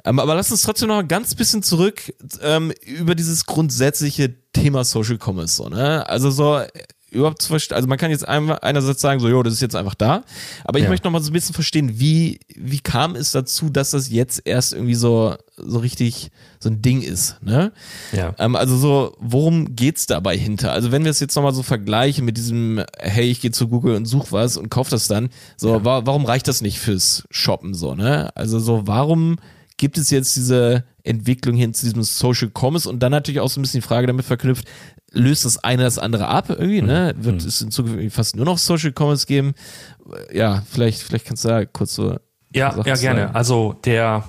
[0.05, 4.85] Ähm, aber lass uns trotzdem noch ein ganz bisschen zurück ähm, über dieses grundsätzliche Thema
[4.85, 5.57] Social Commerce.
[5.57, 6.09] So, ne?
[6.09, 6.61] Also so
[7.11, 9.77] überhaupt zu verstehen, also man kann jetzt einmal einerseits sagen, so, jo, das ist jetzt
[9.77, 10.25] einfach da,
[10.65, 10.91] aber ich ja.
[10.91, 14.43] möchte noch mal so ein bisschen verstehen, wie, wie kam es dazu, dass das jetzt
[14.45, 17.73] erst irgendwie so, so richtig so ein Ding ist, ne?
[18.13, 18.35] Ja.
[18.39, 20.73] Ähm, also so, worum geht's dabei hinter?
[20.73, 23.69] Also wenn wir es jetzt noch mal so vergleichen mit diesem, hey, ich gehe zu
[23.69, 25.85] Google und such was und kauf das dann, so, ja.
[25.85, 28.31] wa warum reicht das nicht fürs Shoppen, so, ne?
[28.35, 29.37] Also so, warum
[29.77, 33.61] gibt es jetzt diese Entwicklung hin zu diesem Social Commerce und dann natürlich auch so
[33.61, 34.67] ein bisschen die Frage damit verknüpft,
[35.13, 37.15] löst das eine das andere ab irgendwie, ne?
[37.17, 37.25] Mhm.
[37.25, 37.49] Wird mhm.
[37.49, 39.55] es in Zukunft fast nur noch Social Commerce geben?
[40.33, 42.17] Ja, vielleicht, vielleicht kannst du da kurz so.
[42.55, 43.21] Ja, ja, gerne.
[43.21, 43.35] Sagen.
[43.35, 44.25] Also der,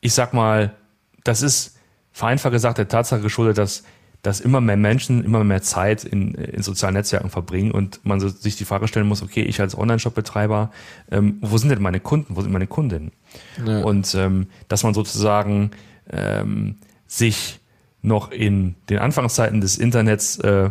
[0.00, 0.74] ich sag mal,
[1.24, 1.76] das ist
[2.12, 3.84] vereinfacht gesagt der Tatsache geschuldet, dass,
[4.22, 8.28] dass immer mehr Menschen immer mehr Zeit in, in sozialen Netzwerken verbringen und man so
[8.28, 10.70] sich die Frage stellen muss, okay, ich als Online-Shop-Betreiber,
[11.10, 13.12] ähm, wo sind denn meine Kunden, wo sind meine Kundinnen?
[13.66, 13.80] Ja.
[13.80, 15.72] Und ähm, dass man sozusagen
[16.10, 17.60] ähm, sich
[18.02, 20.70] noch in den Anfangszeiten des Internets äh,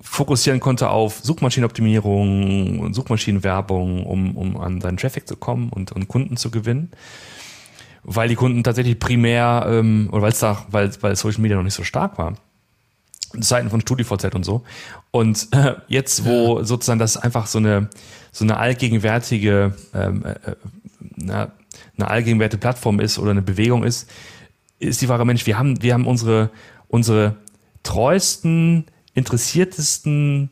[0.00, 6.08] fokussieren konnte auf Suchmaschinenoptimierung und Suchmaschinenwerbung, um, um an seinen Traffic zu kommen und, und
[6.08, 6.90] Kunden zu gewinnen.
[8.02, 11.64] Weil die Kunden tatsächlich primär, ähm, oder weil es da, weil, weil Social Media noch
[11.64, 12.34] nicht so stark war.
[13.40, 14.64] Zeiten von StudiVZ und so.
[15.10, 16.64] Und äh, jetzt, wo ja.
[16.64, 17.88] sozusagen das einfach so eine,
[18.32, 20.56] so eine allgegenwärtige, ähm, äh,
[21.22, 21.52] eine,
[21.96, 24.10] eine allgegenwärtige Plattform ist oder eine Bewegung ist,
[24.78, 26.50] ist die Frage, Mensch, wir haben, wir haben unsere,
[26.88, 27.36] unsere
[27.82, 30.50] treuesten, interessiertesten,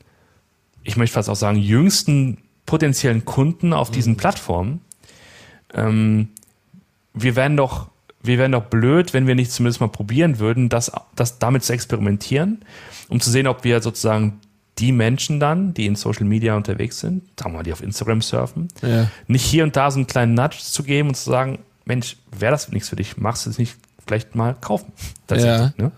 [0.82, 4.18] ich möchte fast auch sagen, jüngsten potenziellen Kunden auf diesen mhm.
[4.18, 4.80] Plattformen.
[5.74, 6.28] Ähm,
[7.14, 7.88] wir wären doch,
[8.22, 11.72] wir wären doch blöd, wenn wir nicht zumindest mal probieren würden, das, das damit zu
[11.72, 12.64] experimentieren,
[13.08, 14.40] um zu sehen, ob wir sozusagen
[14.78, 18.22] die Menschen dann, die in Social Media unterwegs sind, sagen wir mal, die auf Instagram
[18.22, 19.10] surfen, ja.
[19.26, 22.52] nicht hier und da so einen kleinen Nudge zu geben und zu sagen, Mensch, wäre
[22.52, 24.92] das nichts für dich, machst du es nicht vielleicht mal kaufen.
[25.30, 25.74] Ja.
[25.76, 25.92] Ne?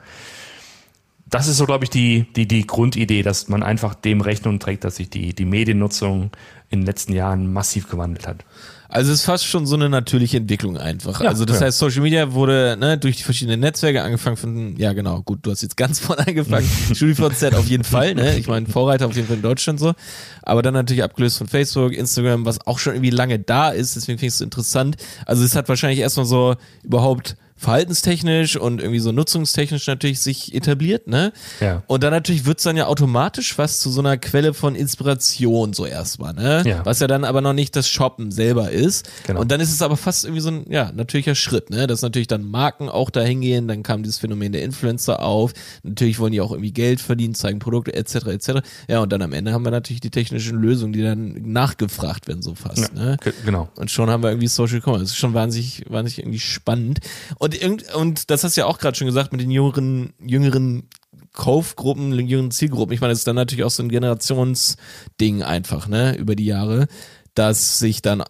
[1.27, 4.83] Das ist so, glaube ich, die, die, die Grundidee, dass man einfach dem Rechnung trägt,
[4.83, 6.33] dass sich die, die Mediennutzung
[6.69, 8.45] in den letzten Jahren massiv gewandelt hat.
[8.91, 11.21] Also es ist fast schon so eine natürliche Entwicklung einfach.
[11.21, 11.67] Ja, also das ja.
[11.67, 15.53] heißt, Social Media wurde ne, durch die verschiedenen Netzwerke angefangen von, ja genau, gut, du
[15.53, 16.69] hast jetzt ganz vorne angefangen.
[16.95, 18.37] StudiVZ auf jeden Fall, ne?
[18.37, 19.95] Ich meine, Vorreiter auf jeden Fall in Deutschland so.
[20.43, 24.19] Aber dann natürlich abgelöst von Facebook, Instagram, was auch schon irgendwie lange da ist, deswegen
[24.19, 24.97] finde ich es interessant.
[25.25, 31.07] Also es hat wahrscheinlich erstmal so überhaupt verhaltenstechnisch und irgendwie so nutzungstechnisch natürlich sich etabliert,
[31.09, 31.33] ne?
[31.61, 31.83] Ja.
[31.89, 35.85] Und dann natürlich wird's dann ja automatisch was zu so einer Quelle von Inspiration so
[35.85, 36.63] erstmal, ne?
[36.65, 36.87] Ja.
[36.87, 39.11] Was ja dann aber noch nicht das Shoppen selber ist.
[39.27, 39.41] Genau.
[39.43, 41.87] Und dann ist es aber fast irgendwie so ein, ja, natürlicher Schritt, ne?
[41.87, 45.53] Dass natürlich dann Marken auch dahin gehen, dann kam dieses Phänomen der Influencer auf.
[45.83, 48.15] Natürlich wollen die auch irgendwie Geld verdienen, zeigen Produkte etc.
[48.29, 48.51] etc.
[48.89, 52.41] Ja, und dann am Ende haben wir natürlich die technischen Lösungen, die dann nachgefragt werden,
[52.41, 53.17] so fast, ja, ne?
[53.45, 53.69] Genau.
[53.77, 55.05] Und schon haben wir irgendwie Social Commerce.
[55.05, 57.01] Das ist schon wahnsinnig, wahnsinnig irgendwie spannend.
[57.37, 60.89] Und und, und das hast du ja auch gerade schon gesagt mit den jüngeren, jüngeren
[61.33, 62.93] Kaufgruppen, jüngeren Zielgruppen.
[62.93, 66.87] Ich meine, das ist dann natürlich auch so ein Generationsding einfach, ne, über die Jahre,
[67.35, 68.23] dass sich dann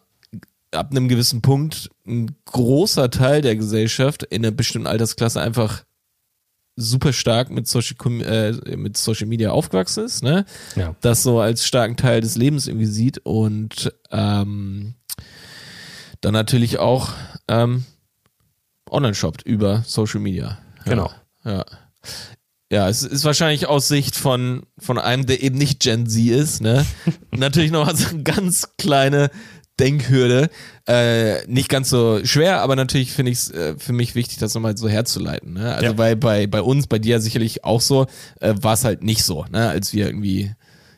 [0.73, 5.85] ab einem gewissen Punkt ein großer Teil der Gesellschaft in einer bestimmten Altersklasse einfach
[6.77, 10.45] super stark mit Social, äh, mit Social Media aufgewachsen ist, ne?
[10.77, 10.95] Ja.
[11.01, 14.95] Das so als starken Teil des Lebens irgendwie sieht und ähm,
[16.21, 17.11] dann natürlich auch
[17.49, 17.85] ähm,
[18.91, 20.59] online shoppt über Social Media.
[20.79, 21.11] Ja, genau.
[21.45, 21.65] Ja.
[22.73, 26.61] Ja, es ist wahrscheinlich aus Sicht von, von einem, der eben nicht Gen Z ist,
[26.63, 26.87] ne?
[27.37, 29.31] Natürlich noch so eine ganz kleine
[29.81, 30.51] Denkhürde.
[30.87, 34.55] Äh, nicht ganz so schwer, aber natürlich finde ich es äh, für mich wichtig, das
[34.55, 35.55] nochmal so herzuleiten.
[35.55, 35.75] Ne?
[35.75, 35.93] Also ja.
[35.93, 38.07] bei, bei, bei uns, bei dir sicherlich auch so,
[38.41, 39.69] äh, war es halt nicht so, ne?
[39.69, 40.55] als wir irgendwie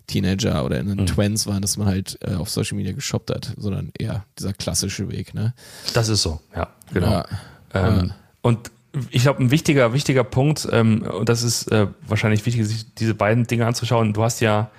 [0.08, 1.06] Teenager oder in den mhm.
[1.06, 5.08] Twins waren, dass man halt äh, auf Social Media geshoppt hat, sondern eher dieser klassische
[5.10, 5.32] Weg.
[5.32, 5.54] Ne?
[5.94, 7.10] Das ist so, ja, genau.
[7.10, 7.26] Ja.
[7.74, 8.14] Ähm, ja.
[8.42, 8.70] Und
[9.10, 13.14] ich glaube, ein wichtiger, wichtiger Punkt, ähm, und das ist äh, wahrscheinlich wichtig, sich diese
[13.14, 14.12] beiden Dinge anzuschauen.
[14.12, 14.70] Du hast ja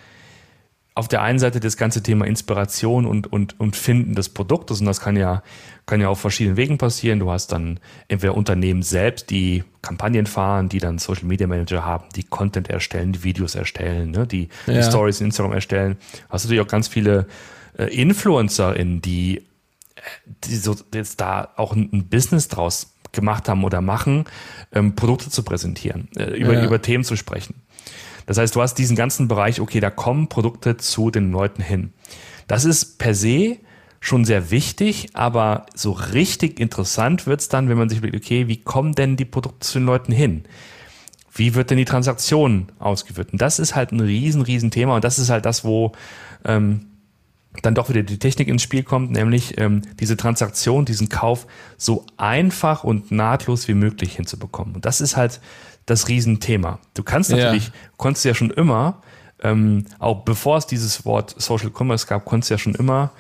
[0.96, 4.86] auf der einen Seite das ganze Thema Inspiration und, und, und Finden des Produktes, und
[4.86, 5.42] das kann ja,
[5.88, 7.20] kann ja auf verschiedenen Wegen passieren.
[7.20, 12.06] Du hast dann entweder Unternehmen selbst, die Kampagnen fahren, die dann Social Media Manager haben,
[12.16, 14.76] die Content erstellen, die Videos erstellen, ne, die, ja.
[14.76, 15.98] die Stories in Instagram erstellen.
[16.12, 17.26] Du hast natürlich auch ganz viele
[17.80, 19.42] äh, InfluencerInnen, die
[20.26, 24.26] die so jetzt da auch ein, Business draus gemacht haben oder machen,
[24.72, 26.66] ähm, Produkte zu präsentieren, äh, über, ja.
[26.66, 27.56] über Themen zu sprechen.
[28.26, 31.94] Das heißt, du hast diesen ganzen Bereich, okay, da kommen Produkte zu den Leuten hin.
[32.48, 33.58] Das ist per se
[34.00, 38.58] schon sehr wichtig, aber so richtig interessant wird's dann, wenn man sich überlegt, okay, wie
[38.58, 40.44] kommen denn die Produkte zu den Leuten hin?
[41.34, 43.32] Wie wird denn die Transaktion ausgeführt?
[43.32, 45.94] Und das ist halt ein riesen, riesen Thema und das ist halt das, wo
[46.46, 46.88] ähm,
[47.62, 51.46] dann doch wieder die Technik ins Spiel kommt, nämlich ähm, diese Transaktion, diesen Kauf
[51.78, 54.76] so einfach und nahtlos wie möglich hinzubekommen.
[54.76, 55.40] Und das ist halt
[55.86, 56.80] das Riesenthema.
[56.94, 57.74] Du kannst natürlich, ja.
[57.98, 59.02] konntest ja schon immer,
[59.42, 63.12] ähm, auch bevor es dieses Wort Social Commerce gab, konntest ja schon immer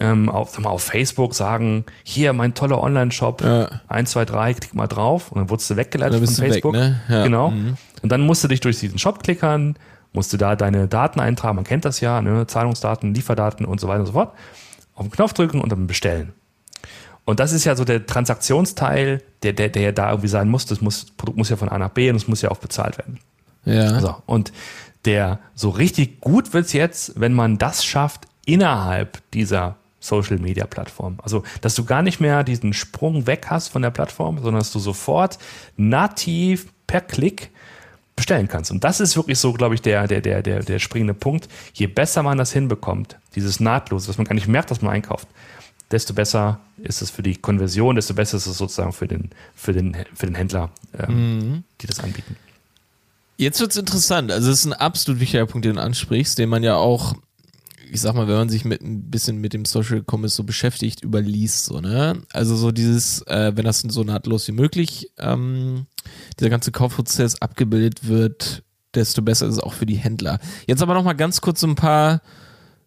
[0.00, 3.80] ähm, auf, mal, auf Facebook sagen, hier mein toller Online-Shop, ja.
[3.88, 6.74] 1, 2, 3, klick mal drauf und dann wurdest du weggeleitet von Facebook.
[6.74, 7.00] Weg, ne?
[7.08, 7.24] ja.
[7.24, 7.50] Genau.
[7.50, 7.76] Mhm.
[8.02, 9.76] Und dann musst du dich durch diesen Shop klickern,
[10.12, 12.46] musst du da deine Daten eintragen, man kennt das ja, ne?
[12.46, 14.34] Zahlungsdaten, Lieferdaten und so weiter und so fort.
[14.94, 16.32] Auf den Knopf drücken und dann bestellen.
[17.24, 20.66] Und das ist ja so der Transaktionsteil, der, der, der da irgendwie sein muss.
[20.66, 22.58] Das, muss, das Produkt muss ja von A nach B und es muss ja auch
[22.58, 23.20] bezahlt werden.
[23.64, 24.00] Ja.
[24.00, 24.52] So, und
[25.04, 31.18] der so richtig gut wird's jetzt, wenn man das schafft innerhalb dieser Social Media Plattform.
[31.22, 34.72] Also, dass du gar nicht mehr diesen Sprung weg hast von der Plattform, sondern dass
[34.72, 35.38] du sofort
[35.76, 37.50] nativ per Klick
[38.16, 38.70] bestellen kannst.
[38.70, 41.48] Und das ist wirklich so, glaube ich, der, der, der, der, der springende Punkt.
[41.74, 45.28] Je besser man das hinbekommt, dieses Nahtlose, dass man gar nicht merkt, dass man einkauft,
[45.90, 49.72] desto besser ist es für die Konversion, desto besser ist es sozusagen für den, für
[49.72, 51.64] den, für den Händler, ähm, mhm.
[51.80, 52.36] die das anbieten.
[53.36, 54.30] Jetzt wird's interessant.
[54.30, 57.14] Also es ist ein absolut wichtiger Punkt, den du ansprichst, den man ja auch,
[57.92, 61.04] ich sag mal, wenn man sich mit ein bisschen mit dem Social Commerce so beschäftigt,
[61.04, 62.22] überliest, so, ne?
[62.32, 65.86] Also so dieses, äh, wenn das so nahtlos wie möglich, ähm,
[66.40, 68.62] dieser ganze Kaufprozess abgebildet wird,
[68.94, 70.38] desto besser ist es auch für die Händler.
[70.66, 72.22] Jetzt aber noch mal ganz kurz so ein paar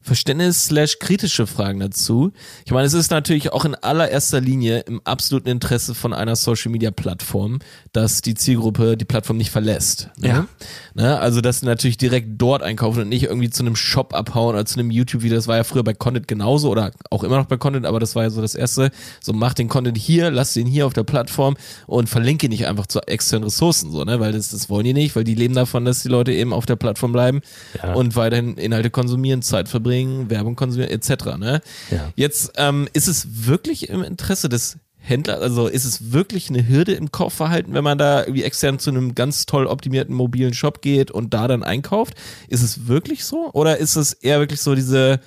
[0.06, 2.32] Verständnis slash kritische Fragen dazu.
[2.64, 6.72] Ich meine, es ist natürlich auch in allererster Linie im absoluten Interesse von einer Social
[6.72, 7.58] Media Plattform,
[7.92, 10.10] dass die Zielgruppe die Plattform nicht verlässt.
[10.20, 10.28] Ne?
[10.28, 10.48] Ja.
[10.94, 11.20] Ne?
[11.20, 14.66] Also, dass sie natürlich direkt dort einkaufen und nicht irgendwie zu einem Shop abhauen oder
[14.68, 15.36] zu einem YouTube-Video.
[15.36, 18.16] Das war ja früher bei Content genauso oder auch immer noch bei Content, aber das
[18.16, 18.92] war ja so das erste.
[19.22, 21.56] So, mach den Content hier, lass den hier auf der Plattform
[21.88, 24.20] und verlinke nicht einfach zu externen Ressourcen, so, ne?
[24.20, 26.68] Weil das, das wollen die nicht, weil die leben davon, dass die Leute eben auf
[26.68, 27.42] der Plattform bleiben
[27.82, 27.94] Ja.
[27.94, 29.95] und weiterhin Inhalte konsumieren, Zeit verbringen,
[30.30, 31.38] Werbung konsumieren, etc.
[31.38, 31.62] Ne?
[31.92, 32.12] Ja.
[32.16, 36.94] Jetzt ähm, ist es wirklich im Interesse des Händlers, also ist es wirklich eine Hürde
[36.94, 41.12] im Kaufverhalten, wenn man da irgendwie extern zu einem ganz toll optimierten mobilen Shop geht
[41.12, 42.16] und da dann einkauft?
[42.48, 43.52] Ist es wirklich so?
[43.54, 45.20] Oder ist es eher wirklich so diese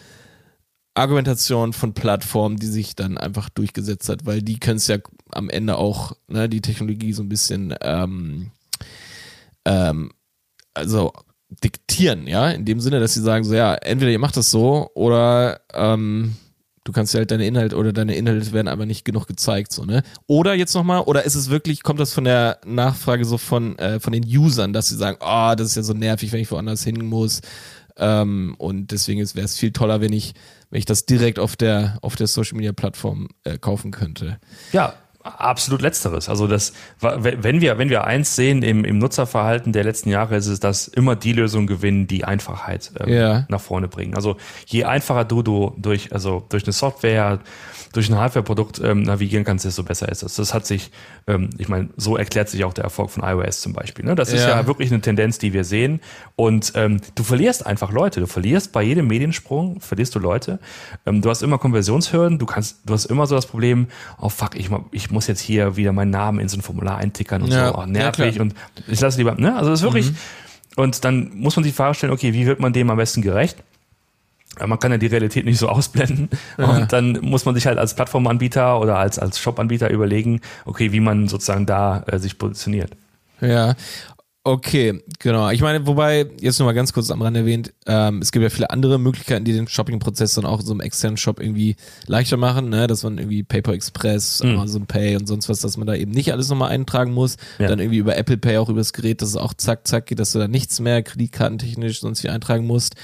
[0.95, 4.99] Argumentation von Plattformen, die sich dann einfach durchgesetzt hat, weil die können es ja
[5.31, 8.51] am Ende auch, ne, die Technologie so ein bisschen ähm,
[9.65, 10.11] ähm,
[10.75, 11.13] also
[11.51, 14.91] diktieren, ja, in dem Sinne, dass sie sagen, so ja, entweder ihr macht das so
[14.95, 16.37] oder ähm,
[16.85, 20.03] du kannst halt deine Inhalte oder deine Inhalte werden aber nicht genug gezeigt, so, ne?
[20.27, 24.01] Oder jetzt nochmal, oder ist es wirklich, kommt das von der Nachfrage so von, äh,
[24.01, 26.85] von den Usern, dass sie sagen, ah, das ist ja so nervig, wenn ich woanders
[26.85, 27.41] hin muss.
[27.99, 30.35] Ähm, und deswegen wäre es viel toller, wenn ich,
[30.71, 34.39] wenn ich das direkt auf der, auf der Social Media Plattform äh, kaufen könnte.
[34.73, 36.29] Ja, absolut letzteres.
[36.29, 40.47] Also das, wenn wir, wenn wir eins sehen im, im Nutzerverhalten der letzten Jahre, ist
[40.47, 43.47] es, dass immer die Lösungen gewinnen, die Einfachheit ähm, Ja.
[43.49, 44.15] nach vorne bringen.
[44.15, 47.41] Also je einfacher du, du durch, also durch eine Software,
[47.93, 50.37] durch ein Hardware-Produkt ähm, navigieren kannst, desto besser ist es.
[50.37, 50.91] Das hat sich,
[51.27, 54.05] ähm, ich meine, so erklärt sich auch der Erfolg von iOS zum Beispiel.
[54.05, 54.15] Ne?
[54.15, 54.67] Das ist Ja.
[54.67, 56.01] wirklich eine Tendenz, die wir sehen.
[56.37, 58.21] Und ähm, du verlierst einfach Leute.
[58.21, 60.59] Du verlierst bei jedem Mediensprung, verlierst du Leute.
[61.07, 62.39] Ähm, du hast immer Konversionshürden.
[62.39, 63.89] Du kannst, du hast immer so das Problem,
[64.21, 66.99] oh fuck, ich, ma- ich muss jetzt hier wieder meinen Namen in so ein Formular
[66.99, 67.69] eintickern und Ja.
[67.69, 67.77] so.
[67.77, 68.35] Oh, Ja, nervig.
[68.35, 68.43] klar.
[68.43, 68.55] und
[68.87, 69.57] ich lasse lieber, ne?
[69.57, 70.13] Also das ist wirklich.
[70.77, 73.23] Und dann muss man sich die Frage stellen, okay, wie wird man dem am besten
[73.23, 73.57] gerecht?
[74.61, 76.29] Ja, Man kann ja die Realität nicht so ausblenden.
[76.59, 81.01] Und dann muss man sich halt als Plattformanbieter oder als, als Shop-Anbieter überlegen, okay, wie
[81.01, 82.93] man sozusagen da äh, sich positioniert.
[83.41, 83.77] Ja.
[84.51, 85.51] Okay, genau.
[85.51, 88.49] Ich meine, wobei, jetzt nur mal ganz kurz am Rand erwähnt, ähm, es gibt ja
[88.49, 92.39] viele andere Möglichkeiten, die den Shopping-Prozess dann auch in so einem externen Shop irgendwie leichter
[92.39, 92.87] machen, ne?
[92.87, 94.53] dass man irgendwie PayPal Express, Mhm.
[94.53, 97.37] Amazon Pay und sonst was, dass man da eben nicht alles nochmal eintragen muss.
[97.59, 97.69] Ja.
[97.69, 100.33] Dann irgendwie über Apple Pay auch übers Gerät, dass es auch zack, zack geht, dass
[100.33, 102.95] du da nichts mehr kreditkartentechnisch sonst wie eintragen musst.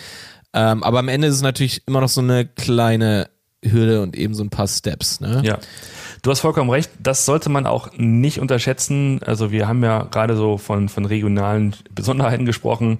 [0.54, 3.28] Ähm, aber am Ende ist es natürlich immer noch so eine kleine
[3.62, 5.42] Hürde und eben so ein paar Steps, ne?
[5.44, 5.58] Ja.
[6.24, 6.90] Du hast vollkommen recht.
[7.00, 9.20] Das sollte man auch nicht unterschätzen.
[9.26, 12.96] Also wir haben ja gerade so von, von regionalen Besonderheiten gesprochen.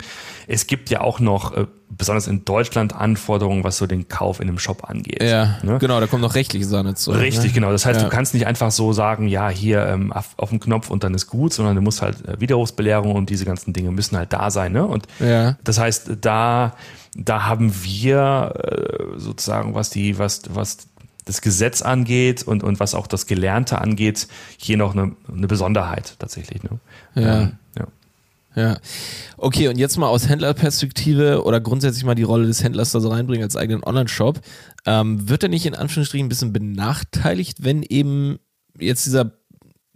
[0.46, 4.48] Es gibt ja auch noch, äh, besonders in Deutschland, Anforderungen, was so den Kauf in
[4.48, 5.22] einem Shop angeht.
[5.22, 5.78] Ja, Ne?
[5.78, 7.12] genau, da kommt noch rechtliche Sahne zu.
[7.12, 7.52] Richtig, ne?
[7.52, 7.72] genau.
[7.72, 8.04] Das heißt, Ja.
[8.08, 11.14] du kannst nicht einfach so sagen, ja, hier ähm, auf, auf den Knopf und dann
[11.14, 14.50] ist gut, sondern du musst halt äh, Widerrufsbelehrung und diese ganzen Dinge müssen halt da
[14.50, 14.72] sein.
[14.72, 14.84] Ne?
[14.86, 15.56] Und Ja.
[15.64, 16.74] das heißt, da,
[17.16, 18.52] da haben wir
[19.16, 20.88] äh, sozusagen, was die, was, was
[21.24, 26.16] das Gesetz angeht und, und was auch das Gelernte angeht, hier noch eine, eine Besonderheit
[26.18, 26.62] tatsächlich.
[26.62, 26.78] Ne?
[27.14, 27.40] Ja.
[27.40, 27.86] Ähm, ja.
[28.56, 28.78] Ja.
[29.36, 33.08] Okay, und jetzt mal aus Händlerperspektive oder grundsätzlich mal die Rolle des Händlers da so
[33.08, 34.40] reinbringen als eigenen Online-Shop.
[34.86, 38.38] Ähm, wird er nicht in Anführungsstrichen ein bisschen benachteiligt, wenn eben
[38.78, 39.32] jetzt dieser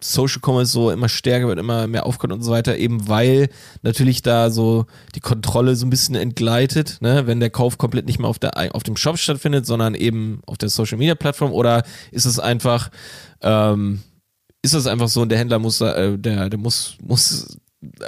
[0.01, 3.49] Social Commerce so immer stärker wird, immer mehr aufkommt und so weiter, eben weil
[3.83, 7.27] natürlich da so die Kontrolle so ein bisschen entgleitet, ne?
[7.27, 10.57] wenn der Kauf komplett nicht mehr auf, der, auf dem Shop stattfindet, sondern eben auf
[10.57, 11.83] der Social Media Plattform oder
[12.13, 12.91] ist es einfach,
[13.41, 14.01] ähm,
[14.63, 17.59] ist das einfach so und der Händler muss, äh, der, der muss, muss,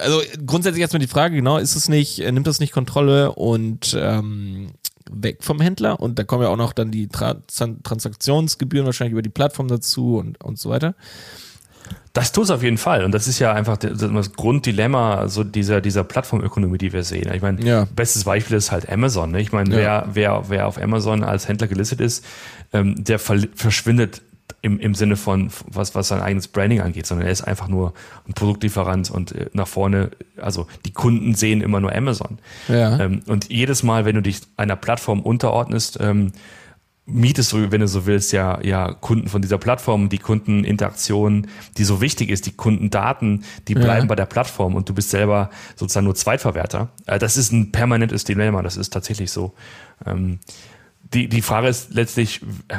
[0.00, 3.96] also grundsätzlich erstmal die Frage, genau, ist es nicht, äh, nimmt das nicht Kontrolle und
[3.98, 4.68] ähm,
[5.10, 9.12] weg vom Händler und da kommen ja auch noch dann die Tra Tran- Transaktionsgebühren wahrscheinlich
[9.12, 10.94] über die Plattform dazu und, und so weiter.
[12.12, 13.04] Das tut es auf jeden Fall.
[13.04, 17.30] Und das ist ja einfach das Grunddilemma so dieser, dieser Plattformökonomie, die wir sehen.
[17.32, 17.86] Ich meine, Ja.
[17.94, 19.30] bestes Beispiel ist halt Amazon.
[19.30, 19.40] Ne?
[19.40, 20.04] Ich meine, Ja.
[20.06, 22.24] wer, wer, wer auf Amazon als Händler gelistet ist,
[22.72, 24.22] ähm, der verschwindet
[24.62, 27.94] im, im Sinne von was, was sein eigenes Branding angeht, sondern er ist einfach nur
[28.28, 32.38] ein Produktlieferant und äh, nach vorne, also die Kunden sehen immer nur Amazon.
[32.68, 32.98] Ja.
[32.98, 36.32] Ähm, und jedes Mal, wenn du dich einer Plattform unterordnest, ähm,
[37.06, 41.84] mietest du, wenn du so willst, ja, ja Kunden von dieser Plattform, die Kundeninteraktion, die
[41.84, 46.04] so wichtig ist, die Kundendaten, die bleiben bei der Plattform und du bist selber sozusagen
[46.04, 46.90] nur Zweitverwerter.
[47.06, 49.54] Äh, Das ist ein permanentes Dilemma, das ist tatsächlich so.
[50.06, 50.38] Ähm,
[51.12, 52.78] Die, die Frage ist letztlich, äh,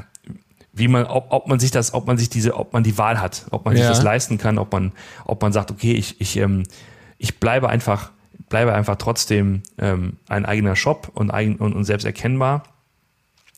[0.72, 3.20] wie man, ob, ob man sich das, ob man sich diese, ob man die Wahl
[3.20, 3.90] hat, ob man sich Ja.
[3.90, 4.94] das leisten kann, ob man,
[5.26, 6.64] ob man sagt, okay, ich, ich, ähm,
[7.18, 8.12] ich bleibe einfach
[8.48, 12.64] bleibe einfach trotzdem ähm, ein eigener Shop und, eigen, und, und selbst erkennbar.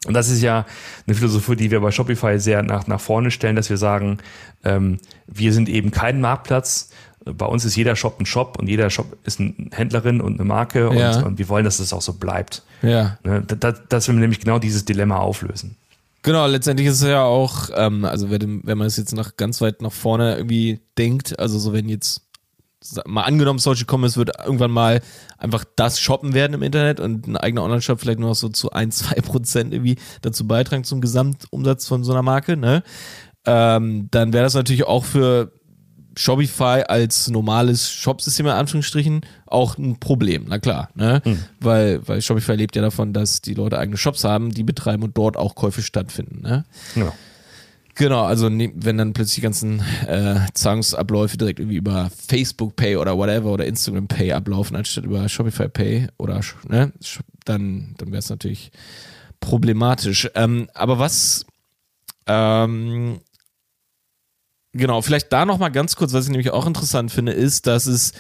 [0.06, 0.66] Und das ist ja
[1.08, 4.18] eine Philosophie, die wir bei Shopify sehr nach, nach vorne stellen, dass wir sagen,
[4.64, 6.90] ähm, wir sind eben kein Marktplatz.
[7.26, 10.44] Bei uns ist jeder Shop ein Shop und jeder Shop ist eine Händlerin und eine
[10.44, 11.18] Marke Ja.
[11.18, 12.64] und, und wir wollen, dass das auch so bleibt.
[12.82, 13.18] Ja.
[13.24, 13.44] Ne?
[13.44, 15.78] Das, dass wir nämlich genau dieses Dilemma auflösen.
[16.24, 19.60] Genau, letztendlich ist es ja auch, ähm, also wenn, wenn man es jetzt noch ganz
[19.62, 22.22] weit nach vorne irgendwie denkt, also so wenn jetzt
[23.06, 25.02] mal angenommen, Social Commerce wird irgendwann mal
[25.38, 28.72] einfach das Shoppen werden im Internet und ein eigener Online-Shop vielleicht nur noch so zu
[28.72, 32.84] ein, zwei Prozent irgendwie dazu beitragen zum Gesamtumsatz von so einer Marke, ne?
[33.46, 35.52] Ähm, dann wäre das natürlich auch für
[36.16, 41.22] Shopify als normales Shopsystem in Anführungsstrichen auch ein Problem, na klar, ne?
[41.60, 45.18] Weil, weil Shopify lebt ja davon, dass die Leute eigene Shops haben, die betreiben und
[45.18, 46.66] dort auch Käufe stattfinden, ne?
[46.94, 47.14] Genau.
[47.96, 52.98] Genau, also ne- wenn dann plötzlich die ganzen äh, Zahlungsabläufe direkt irgendwie über Facebook Pay
[52.98, 56.92] oder whatever oder Instagram Pay ablaufen, anstatt über Shopify Pay oder ne,
[57.46, 58.72] dann, dann wäre es natürlich
[59.40, 60.30] problematisch.
[60.36, 61.46] Ähm, aber was
[62.26, 63.20] ähm,
[64.76, 68.12] Genau, vielleicht da nochmal ganz kurz, was ich nämlich auch interessant finde, ist, dass es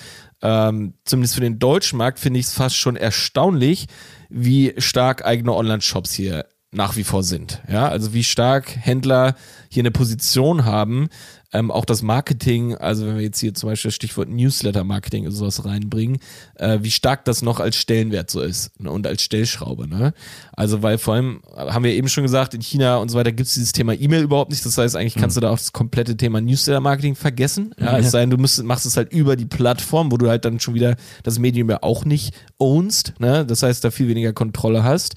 [0.43, 3.87] ähm, zumindest für den deutschen Markt finde ich es fast schon erstaunlich,
[4.29, 7.61] wie stark eigene Online-Shops hier nach wie vor sind.
[7.71, 9.35] Ja, also wie stark Händler
[9.69, 11.09] hier eine Position haben,
[11.53, 15.31] ähm, auch das Marketing, also wenn wir jetzt hier zum Beispiel das Stichwort Newsletter-Marketing und
[15.31, 16.17] sowas reinbringen,
[16.55, 19.87] äh, wie stark das noch als Stellenwert so ist ne, und als Stellschraube.
[19.87, 20.13] Ne?
[20.53, 23.47] Also weil vor allem, haben wir eben schon gesagt, in China und so weiter gibt
[23.47, 24.65] es dieses Thema E-Mail überhaupt nicht.
[24.65, 27.75] Das heißt, eigentlich kannst du da auch das komplette Thema Newsletter-Marketing vergessen.
[27.79, 30.45] Ja, es sei denn, du musst, machst es halt über die Plattform, wo du halt
[30.45, 33.13] dann schon wieder das Medium ja auch nicht ownst.
[33.19, 33.45] Ne?
[33.45, 35.15] Das heißt, da viel weniger Kontrolle hast.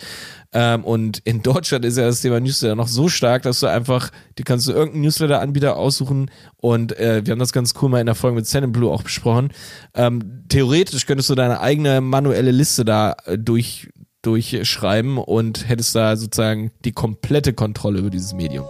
[0.58, 4.10] Ähm, und in Deutschland ist ja das Thema Newsletter noch so stark, dass du einfach,
[4.38, 8.06] die kannst du irgendeinen Newsletter-Anbieter aussuchen und äh, wir haben das ganz cool mal in
[8.06, 9.52] der Folge mit Send Blue auch besprochen.
[9.94, 13.90] Ähm, theoretisch könntest du deine eigene manuelle Liste da äh, durch
[14.22, 18.64] durchschreiben und hättest da sozusagen die komplette Kontrolle über dieses Medium.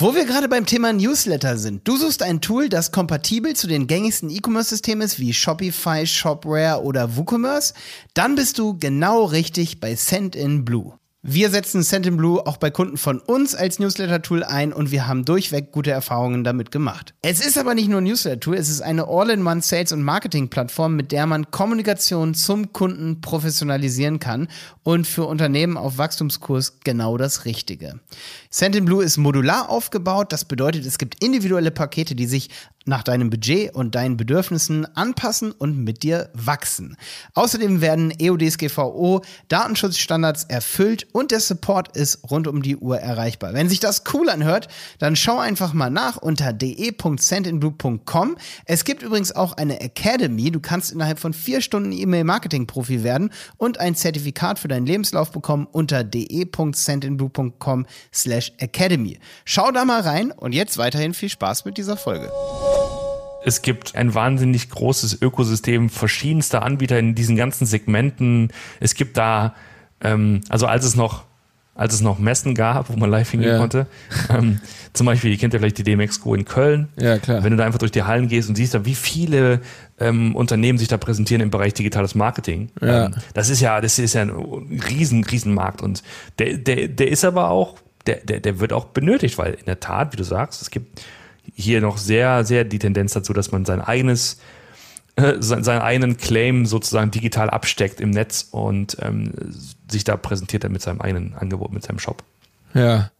[0.00, 1.86] Wo wir gerade beim Thema Newsletter sind.
[1.86, 7.18] Du suchst ein Tool, das kompatibel zu den gängigsten E-Commerce-Systemen ist, wie Shopify, Shopware oder
[7.18, 7.74] WooCommerce,
[8.14, 10.94] dann bist du genau richtig bei Sendinblue.
[11.22, 15.70] Wir setzen Sendinblue auch bei Kunden von uns als Newsletter-Tool ein und wir haben durchweg
[15.70, 17.12] gute Erfahrungen damit gemacht.
[17.20, 21.12] Es ist aber nicht nur ein Newsletter-Tool, es ist eine All-in-One Sales- und Marketing-Plattform, mit
[21.12, 24.48] der man Kommunikation zum Kunden professionalisieren kann
[24.82, 28.00] und für Unternehmen auf Wachstumskurs genau das Richtige.
[28.48, 32.48] Sendinblue ist modular aufgebaut, das bedeutet, es gibt individuelle Pakete, die sich
[32.90, 36.96] nach deinem Budget und deinen Bedürfnissen anpassen und mit dir wachsen.
[37.34, 43.54] Außerdem werden EUDSGVO Datenschutzstandards erfüllt und der Support ist rund um die Uhr erreichbar.
[43.54, 48.36] Wenn sich das cool anhört, dann schau einfach mal nach unter de.sendinblue.com.
[48.64, 50.50] Es gibt übrigens auch eine Academy.
[50.50, 55.68] Du kannst innerhalb von vier Stunden E-Mail-Marketing-Profi werden und ein Zertifikat für deinen Lebenslauf bekommen
[55.70, 59.20] unter de.sendinblue.com slash academy.
[59.44, 62.32] Schau da mal rein und jetzt weiterhin viel Spaß mit dieser Folge.
[63.44, 68.48] Es gibt ein wahnsinnig großes Ökosystem verschiedenster Anbieter in diesen ganzen Segmenten.
[68.80, 69.54] Es gibt da,
[70.02, 71.24] ähm, also als es noch,
[71.74, 73.58] als es noch Messen gab, wo man live hingehen Ja.
[73.58, 73.86] konnte,
[74.28, 74.60] ähm,
[74.92, 76.88] zum Beispiel, ihr kennt ja vielleicht die DMX-Co in Köln.
[77.00, 77.42] Ja, klar.
[77.42, 79.60] Wenn du da einfach durch die Hallen gehst und siehst, da, wie viele
[79.98, 82.70] ähm, Unternehmen sich da präsentieren im Bereich digitales Marketing.
[82.82, 83.06] Ja.
[83.06, 84.30] Ähm, das ist ja, das ist ja ein
[84.90, 86.02] riesen, riesen Markt und
[86.38, 87.76] der, der, der ist aber auch,
[88.06, 91.00] der, der, der wird auch benötigt, weil in der Tat, wie du sagst, es gibt
[91.54, 94.38] hier noch sehr, sehr die Tendenz dazu, dass man sein eigenes,
[95.16, 99.32] äh, sein- seinen eigenen Claim sozusagen digital absteckt im Netz und ähm,
[99.90, 102.22] sich da präsentiert dann mit seinem eigenen Angebot, mit seinem Shop.
[102.74, 103.10] Ja.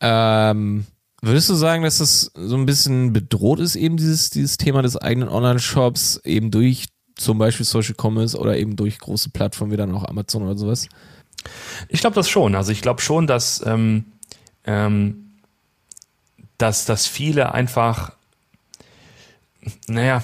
[0.00, 0.86] Ähm,
[1.20, 4.96] würdest du sagen, dass das so ein bisschen bedroht ist, eben dieses, dieses Thema des
[4.96, 9.94] eigenen Online-Shops, eben durch zum Beispiel Social Commerce oder eben durch große Plattformen wie dann
[9.94, 10.88] auch Amazon oder sowas?
[11.88, 12.54] Ich glaube das schon.
[12.54, 14.06] Also ich glaube schon, dass, ähm,
[14.64, 15.21] ähm,
[16.62, 18.12] dass, dass viele einfach,
[19.88, 20.22] naja,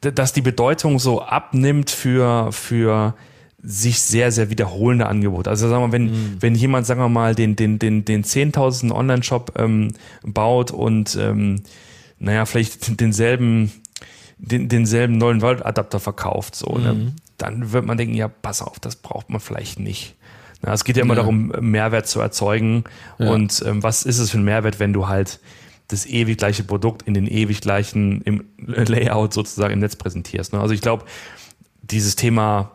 [0.00, 3.14] dass die Bedeutung so abnimmt für, für
[3.62, 5.50] sich sehr, sehr wiederholende Angebote.
[5.50, 9.52] Also sagen wir, wenn, wenn jemand, sagen wir mal, den, den, den, den 10.000 Online-Shop
[9.56, 9.92] ähm,
[10.24, 11.62] baut und ähm,
[12.18, 13.70] naja, vielleicht denselben,
[14.38, 17.12] den, denselben neuen World-Adapter verkauft, so, ne?
[17.36, 20.16] dann wird man denken, ja, pass auf, das braucht man vielleicht nicht.
[20.62, 21.20] Na, es geht ja immer Ja.
[21.20, 22.84] darum, Mehrwert zu erzeugen.
[23.18, 23.30] Ja.
[23.30, 25.40] Und ähm, was ist es für ein Mehrwert, wenn du halt
[25.88, 30.52] das ewig gleiche Produkt in den ewig gleichen im Layout sozusagen im Netz präsentierst.
[30.52, 30.60] Ne?
[30.60, 31.04] Also ich glaube,
[31.82, 32.70] dieses Thema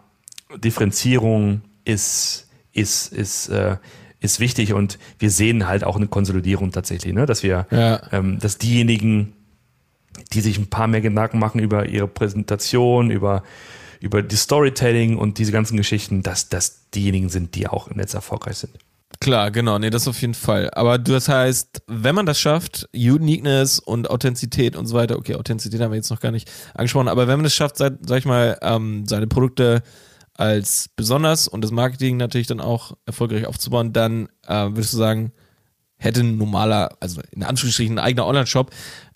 [0.58, 3.78] Differenzierung ist, ist, ist, äh,
[4.20, 7.26] ist wichtig und wir sehen halt auch eine Konsolidierung tatsächlich, ne?
[7.26, 8.02] dass wir, Ja.
[8.12, 9.34] ähm, dass diejenigen,
[10.34, 13.44] die sich ein paar mehr Gedanken machen über ihre Präsentation, über,
[14.00, 18.14] über die Storytelling und diese ganzen Geschichten, dass das diejenigen sind, die auch im Netz
[18.14, 18.78] erfolgreich sind.
[19.20, 20.70] Klar, genau, nee, das auf jeden Fall.
[20.72, 25.82] Aber das heißt, wenn man das schafft, Uniqueness und Authentizität und so weiter, okay, Authentizität
[25.82, 28.26] haben wir jetzt noch gar nicht angesprochen, aber wenn man es schafft, sag, sag ich
[28.26, 29.82] mal, ähm, seine Produkte
[30.34, 35.32] als besonders und das Marketing natürlich dann auch erfolgreich aufzubauen, dann äh, würdest du sagen,
[35.96, 38.72] hätte ein normaler, also in Anführungsstrichen ein eigener Online-Shop,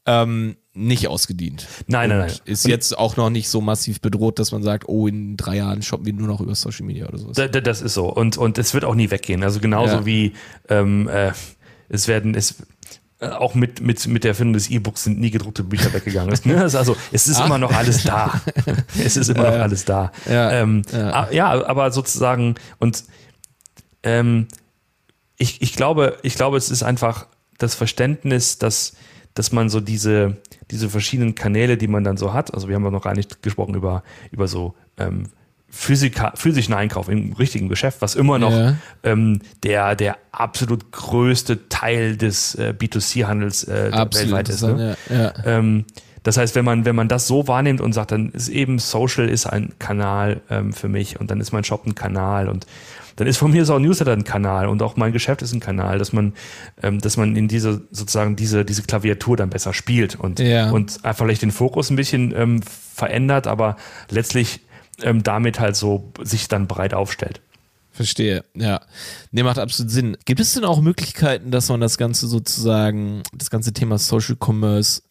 [0.07, 1.67] ähm, nicht ausgedient.
[1.87, 2.31] Nein, nein, nein.
[2.45, 5.81] Ist jetzt auch noch nicht so massiv bedroht, dass man sagt, oh, in drei Jahren
[5.81, 7.35] shoppen wir nur noch über Social Media oder sowas.
[7.35, 8.05] Da- da- Das ist so.
[8.07, 9.43] Und, und es wird auch nie weggehen.
[9.43, 10.05] Also genauso Ja.
[10.05, 10.33] wie
[10.69, 11.31] ähm, äh,
[11.89, 12.55] es werden, es
[13.19, 16.31] äh, auch mit, mit, mit der Erfindung des E-Books sind nie gedruckte Bücher weggegangen.
[16.31, 16.53] Es- ne?
[16.55, 18.41] Es ist Also es ist immer noch alles da.
[19.03, 19.61] es ist immer noch ja.
[19.63, 20.11] alles da.
[20.29, 20.51] Ja.
[20.51, 21.09] Ähm, Ja.
[21.23, 23.03] a- ja, aber sozusagen, und
[24.03, 24.47] ähm,
[25.37, 28.93] ich, ich glaube, ich glaube, es ist einfach das Verständnis, dass,
[29.33, 30.37] dass man so diese,
[30.69, 33.41] diese verschiedenen Kanäle, die man dann so hat, also wir haben ja noch gar nicht
[33.41, 35.27] gesprochen über, über so ähm,
[35.73, 38.75] Physika, physischen Einkauf im richtigen Geschäft, was immer noch Ja.
[39.03, 44.63] ähm, der, der absolut größte Teil des äh, B2C-Handels äh, weltweit ist.
[44.63, 44.97] Ne?
[45.09, 45.33] ja, ja.
[45.45, 45.85] Ähm,
[46.23, 49.27] das heißt, wenn man, wenn man das so wahrnimmt und sagt, dann ist eben Social
[49.29, 52.65] ist ein Kanal ähm, für mich und dann ist mein Shop ein Kanal und
[53.15, 55.59] dann ist von mir so auch Newsletter ein Kanal und auch mein Geschäft ist ein
[55.59, 56.33] Kanal, dass man,
[56.81, 60.71] ähm, dass man in diese sozusagen diese diese Klaviatur dann besser spielt und Ja.
[60.71, 62.61] und einfach vielleicht den Fokus ein bisschen ähm,
[62.95, 63.75] verändert, aber
[64.09, 64.61] letztlich
[65.03, 67.41] ähm, damit halt so sich dann breit aufstellt.
[67.93, 68.79] Verstehe, ja.
[69.31, 70.15] Nee, macht absolut Sinn.
[70.25, 75.01] Gibt es denn auch Möglichkeiten, dass man das Ganze sozusagen, das ganze Thema Social Commerce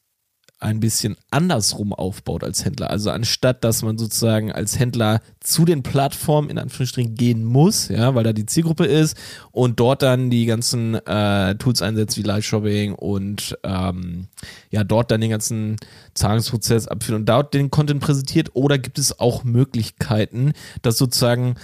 [0.60, 2.90] ein bisschen andersrum aufbaut als Händler?
[2.90, 8.14] Also anstatt, dass man sozusagen als Händler zu den Plattformen in Anführungsstrichen gehen muss, ja,
[8.14, 9.16] weil da die Zielgruppe ist
[9.50, 14.28] und dort dann die ganzen äh, Tools einsetzt wie Live-Shopping und ähm,
[14.70, 15.76] ja, dort dann den ganzen
[16.14, 20.52] Zahlungsprozess abführt und dort den Content präsentiert oder gibt es auch Möglichkeiten,
[20.82, 21.56] das sozusagen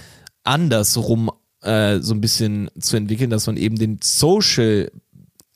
[0.43, 1.29] andersrum
[1.61, 4.91] äh, so ein bisschen zu entwickeln, dass man eben den Social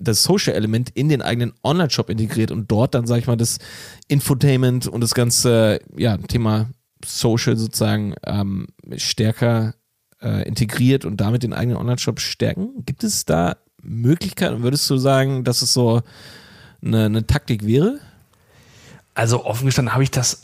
[0.01, 3.59] das Social-Element in den eigenen Online-Shop integriert und dort dann, sag ich mal, das
[4.07, 6.69] Infotainment und das ganze ja, Thema
[7.05, 9.75] Social sozusagen ähm, stärker
[10.21, 12.85] äh, integriert und damit den eigenen Online-Shop stärken.
[12.85, 14.63] Gibt es da Möglichkeiten?
[14.63, 16.01] Würdest du sagen, dass es so
[16.83, 17.99] eine, eine Taktik wäre?
[19.13, 20.43] Also offen gestanden habe ich das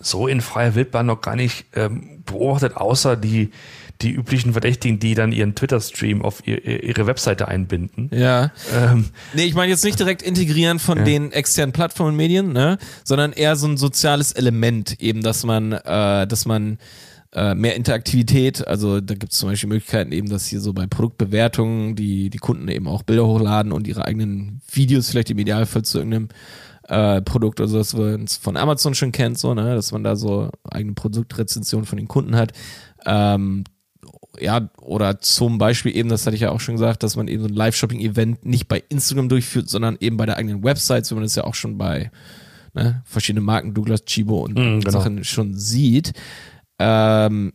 [0.00, 3.50] so in freier Wildbahn noch gar nicht ähm, beobachtet, außer die,
[4.02, 8.10] die üblichen Verdächtigen, die dann ihren Twitter-Stream auf ihr, ihre Webseite einbinden.
[8.12, 8.52] Ja.
[8.74, 12.78] Ähm, Nee, ich meine jetzt nicht direkt integrieren von den externen Plattformen und Medien, ne,
[13.04, 16.78] sondern eher so ein soziales Element, eben, dass man, äh, dass man
[17.32, 20.86] äh, mehr Interaktivität, also da gibt es zum Beispiel Möglichkeiten eben, dass hier so bei
[20.86, 25.82] Produktbewertungen die, die Kunden eben auch Bilder hochladen und ihre eigenen Videos vielleicht im Idealfall
[25.82, 26.28] zu irgendeinem
[26.88, 30.16] äh, Produkt oder so, was man von Amazon schon kennt, so, ne, dass man da
[30.16, 32.52] so eigene Produktrezensionen von den Kunden hat.
[33.04, 33.64] Ähm,
[34.38, 37.42] ja, oder zum Beispiel eben, das hatte ich ja auch schon gesagt, dass man eben
[37.42, 41.20] so ein Live-Shopping-Event nicht bei Instagram durchführt, sondern eben bei der eigenen Website, so wie
[41.20, 42.10] man das ja auch schon bei
[42.74, 44.90] ne, verschiedenen Marken, Douglas, Chibo und Mhm, genau.
[44.90, 46.12] Sachen schon sieht.
[46.78, 47.52] Ähm,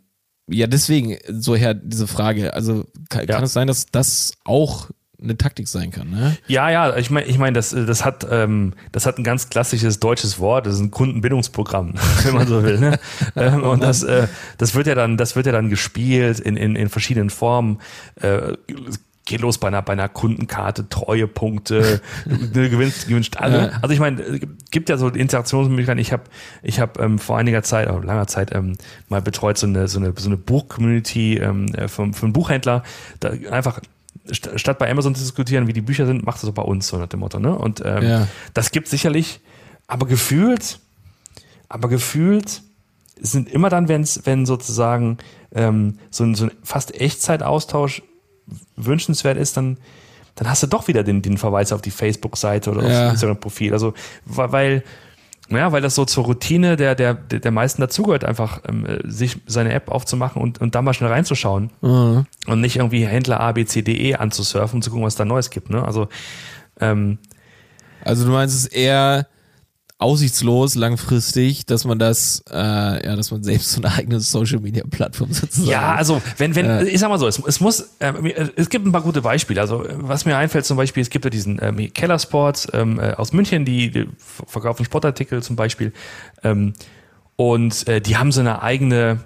[0.50, 2.54] ja, deswegen so her diese Frage.
[2.54, 3.36] Also kann, Ja.
[3.36, 4.90] kann es sein, dass das auch
[5.24, 6.38] eine Taktik sein kann, ne?
[6.48, 10.00] Ja, ja, ich meine, ich mein, das, das, hat, ähm, das hat ein ganz klassisches
[10.00, 11.94] deutsches Wort, das ist ein Kundenbindungsprogramm,
[12.24, 12.80] wenn man so will.
[12.80, 13.00] Ne?
[13.36, 16.76] ähm, und das, äh, das wird ja dann, das wird ja dann gespielt in, in,
[16.76, 17.80] in verschiedenen Formen.
[18.16, 18.54] Äh,
[19.26, 23.72] geht los bei einer, bei einer Kundenkarte, Treuepunkte, du gewinnst, gewinnst alle.
[23.72, 23.80] Ja.
[23.82, 26.02] Also ich meine, es gibt ja so Interaktionsmöglichkeiten.
[26.02, 26.24] Ich habe
[26.62, 28.76] ich hab, ähm, vor einiger Zeit, oder langer Zeit, ähm,
[29.08, 32.84] mal betreut so eine, so eine, so eine Buch-Community ähm, äh, vom, vom Buchhändler.
[33.20, 33.80] Da einfach
[34.28, 36.88] st- statt bei Amazon zu diskutieren, wie die Bücher sind, machst du so bei uns,
[36.88, 37.40] so nach dem Motto.
[37.40, 37.58] Ne?
[37.58, 38.28] Und ähm, Ja.
[38.54, 39.40] das gibt sicherlich,
[39.88, 40.80] aber gefühlt,
[41.70, 42.62] aber gefühlt
[43.20, 45.18] sind immer dann, wenn's, wenn sozusagen
[45.54, 48.02] ähm, so, ein, so ein fast Echtzeitaustausch
[48.76, 49.78] wünschenswert ist, dann,
[50.36, 53.04] dann hast du doch wieder den, den Verweis auf die Facebook-Seite oder Ja.
[53.06, 53.72] aufs Instagram-Profil.
[53.74, 53.94] Also,
[54.26, 54.84] weil,
[55.50, 59.38] ja, weil das so zur Routine der, der, der meisten dazugehört, einfach ähm, äh, sich
[59.46, 62.26] seine App aufzumachen und, und da mal schnell reinzuschauen Mhm.
[62.48, 65.26] und nicht irgendwie Händler A, B, C, D, E anzusurfen und zu gucken, was da
[65.26, 65.70] Neues gibt.
[65.70, 65.84] Ne?
[65.84, 66.08] Also,
[66.80, 67.18] ähm,
[68.04, 69.28] Also du meinst es eher
[70.00, 72.56] aussichtslos langfristig, dass man das, äh,
[73.06, 75.70] ja, dass man selbst so eine eigene Social Media Plattform sozusagen.
[75.70, 76.82] Ja, also wenn, wenn, Ja.
[76.82, 78.26] ich sag mal so, es, es muss, ähm,
[78.56, 79.62] es gibt ein paar gute Beispiele.
[79.62, 83.14] Also was mir einfällt zum Beispiel, es gibt ja diesen ähm, Keller Sports ähm, äh,
[83.14, 84.10] aus München, die, die
[84.46, 85.94] verkaufen Sportartikel zum Beispiel.
[86.44, 86.74] Ähm,
[87.36, 89.20] und äh, die haben so eine eigene,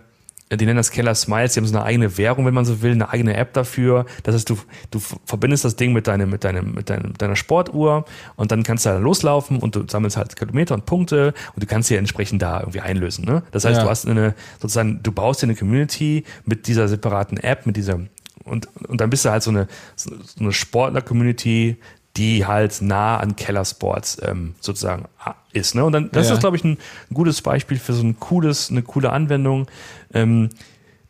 [0.50, 2.92] die nennen das Keller Smiles, die haben so eine eigene Währung, wenn man so will,
[2.94, 4.06] eine eigene App dafür.
[4.24, 4.58] Das heißt, du,
[4.92, 8.06] du verbindest das Ding mit, deinem, mit, deinem, mit deinem, deiner Sportuhr
[8.38, 11.68] und dann kannst du da loslaufen und du sammelst halt Kilometer und Punkte und du
[11.68, 13.26] kannst sie entsprechend da irgendwie einlösen.
[13.26, 13.44] Ne?
[13.52, 13.84] Das heißt, Ja.
[13.84, 18.00] du hast eine, sozusagen, du baust dir eine Community mit dieser separaten App, mit dieser,
[18.46, 19.68] und, und dann bist du halt so eine,
[19.98, 21.78] so eine Sportler-Community,
[22.16, 25.06] die halt nah an Keller Sports ähm, sozusagen
[25.54, 25.76] ist.
[25.76, 25.86] Ne?
[25.86, 26.34] Und dann, das Ja.
[26.34, 26.78] ist, glaube ich, ein
[27.14, 29.68] gutes Beispiel für so ein cooles, eine coole Anwendung,
[30.14, 30.50] ähm,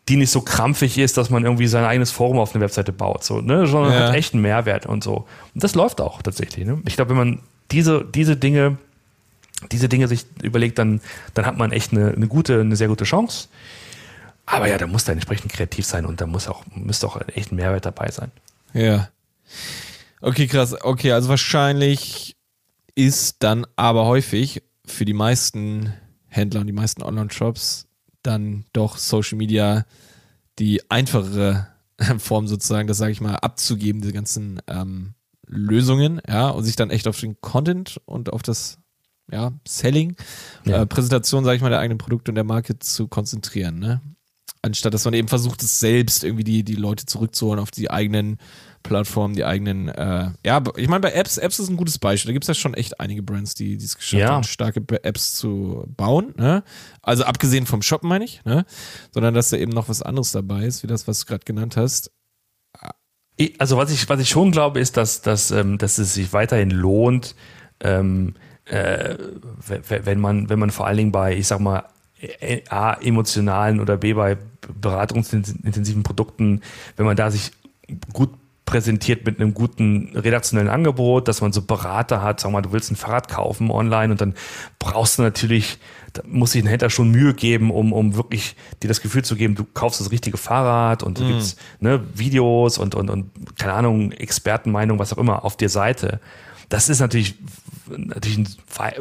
[0.09, 3.23] die nicht so krampfig ist, dass man irgendwie sein eigenes Forum auf eine Webseite baut,
[3.23, 3.67] so, ne?
[3.67, 4.07] sondern Ja.
[4.07, 5.27] hat echt einen Mehrwert und so.
[5.53, 6.65] Und das läuft auch tatsächlich.
[6.65, 6.81] Ne?
[6.87, 7.39] Ich glaube, wenn man
[7.71, 8.77] diese, diese Dinge,
[9.71, 11.01] diese Dinge sich überlegt, dann,
[11.33, 13.49] dann hat man echt eine, eine gute, eine sehr gute Chance.
[14.45, 17.51] Aber ja, da muss da entsprechend kreativ sein und da muss auch, müsste auch echt
[17.51, 18.31] ein Mehrwert dabei sein.
[18.73, 19.09] Ja.
[20.21, 20.73] Okay, krass.
[20.81, 22.37] Okay, also wahrscheinlich
[22.95, 25.93] ist dann aber häufig für die meisten
[26.29, 27.86] Händler und die meisten Online-Shops
[28.27, 29.85] dann doch Social Media
[30.59, 31.67] die einfachere
[32.19, 35.13] Form sozusagen, das sage ich mal, abzugeben, diese ganzen ähm,
[35.47, 38.79] Lösungen, ja, und sich dann echt auf den Content und auf das
[39.31, 40.15] ja, Selling,
[40.65, 40.81] Ja.
[40.81, 44.01] Äh, Präsentation, sage ich mal, der eigenen Produkte und der Marke zu konzentrieren, ne?
[44.61, 48.37] Anstatt dass man eben versucht, es selbst irgendwie die, die Leute zurückzuholen auf die eigenen
[48.83, 52.29] Plattformen, die eigenen, äh, ja, ich meine, bei Apps, Apps ist ein gutes Beispiel.
[52.29, 54.29] Da gibt es ja schon echt einige Brands, die es geschafft Ja.
[54.29, 56.63] haben, starke Apps zu bauen, ne?
[57.01, 58.65] Also abgesehen vom Shoppen, meine ich, ne?
[59.11, 61.75] Sondern dass da eben noch was anderes dabei ist, wie das, was du gerade genannt
[61.77, 62.11] hast.
[63.35, 66.33] Ich- Also was ich, was ich schon glaube, ist, dass, dass, ähm, dass es sich
[66.33, 67.35] weiterhin lohnt,
[67.81, 69.15] ähm, äh,
[69.87, 71.83] wenn man, wenn man vor allen Dingen bei, ich sag mal,
[72.19, 74.37] äh, A, emotionalen oder B, bei
[74.81, 76.61] beratungsintensiven Produkten,
[76.95, 77.51] wenn man da sich
[78.11, 78.31] gut
[78.67, 82.91] präsentiert mit einem guten redaktionellen Angebot, dass man so Berater hat, sag mal, du willst
[82.91, 84.35] ein Fahrrad kaufen online und dann
[84.77, 85.79] brauchst du natürlich,
[86.11, 89.37] da muss sich ein Händler schon Mühe geben, um, um wirklich dir das Gefühl zu
[89.37, 93.73] geben, du kaufst das richtige Fahrrad und du gibst ne, Videos und, und, und, keine
[93.73, 96.19] Ahnung, Expertenmeinung, was auch immer, auf der Seite.
[96.67, 97.35] Das ist natürlich,
[97.87, 98.93] natürlich ein va-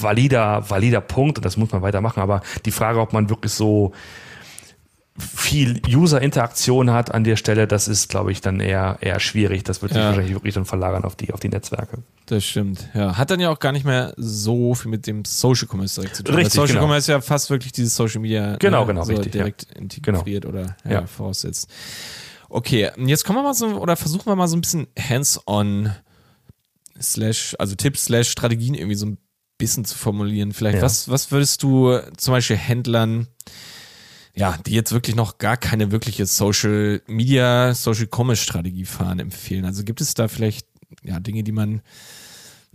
[0.00, 3.92] valider, valider Punkt und das muss man weitermachen, aber die Frage, ob man wirklich so
[5.36, 9.64] viel User-Interaktion hat an der Stelle, das ist, glaube ich, dann eher, eher schwierig.
[9.64, 10.08] Das wird sich Ja.
[10.08, 11.98] wahrscheinlich wirklich dann verlagern auf die, auf die Netzwerke.
[12.26, 13.16] Das stimmt, ja.
[13.16, 16.22] Hat dann ja auch gar nicht mehr so viel mit dem Social Commerce direkt zu
[16.24, 16.34] tun.
[16.34, 16.82] Richtig, Social genau.
[16.86, 19.40] Commerce ist ja fast wirklich dieses Social Media Genau, ne, genau, so richtig, ja.
[19.40, 21.06] direkt integriert oder ja, Ja.
[21.06, 21.68] voraussetzt.
[22.48, 25.92] Okay, jetzt kommen wir mal so, oder versuchen wir mal so ein bisschen hands-on
[27.00, 29.18] slash, also Tipps slash Strategien irgendwie so ein
[29.58, 30.52] bisschen zu formulieren.
[30.52, 30.82] Vielleicht, Ja.
[30.82, 33.28] was, was würdest du zum Beispiel Händlern,
[34.34, 39.64] ja, die jetzt wirklich noch gar keine wirkliche Social Media, Social Commerce Strategie fahren, empfehlen?
[39.64, 40.66] Also gibt es da vielleicht,
[41.02, 41.82] ja, Dinge, die man,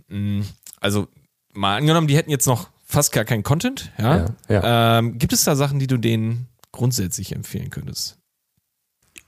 [0.08, 0.44] mh,
[0.80, 1.08] also
[1.52, 4.26] mal angenommen, die hätten jetzt noch fast gar keinen Content, ja?
[4.48, 8.18] Ja, Ähm, gibt es da Sachen, die du denen grundsätzlich empfehlen könntest?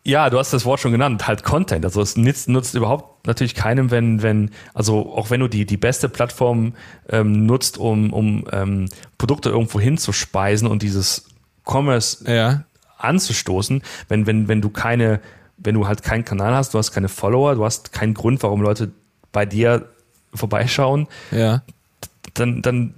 [0.03, 1.85] Ja, du hast das Wort schon genannt, halt Content.
[1.85, 5.77] Also es nutzt, nutzt überhaupt natürlich keinem, wenn, wenn, also auch wenn du die, die
[5.77, 6.75] beste Plattform
[7.11, 11.27] ähm, nutzt, um, um ähm, Produkte irgendwo hinzuspeisen und dieses
[11.65, 12.65] Commerce Ja.
[12.99, 15.21] anzustoßen, wenn, wenn, wenn du keine,
[15.57, 18.63] wenn du halt keinen Kanal hast, du hast keine Follower, du hast keinen Grund, warum
[18.63, 18.91] Leute
[19.33, 19.87] bei dir
[20.35, 21.63] vorbeischauen, Ja.
[22.35, 22.95] dann, dann,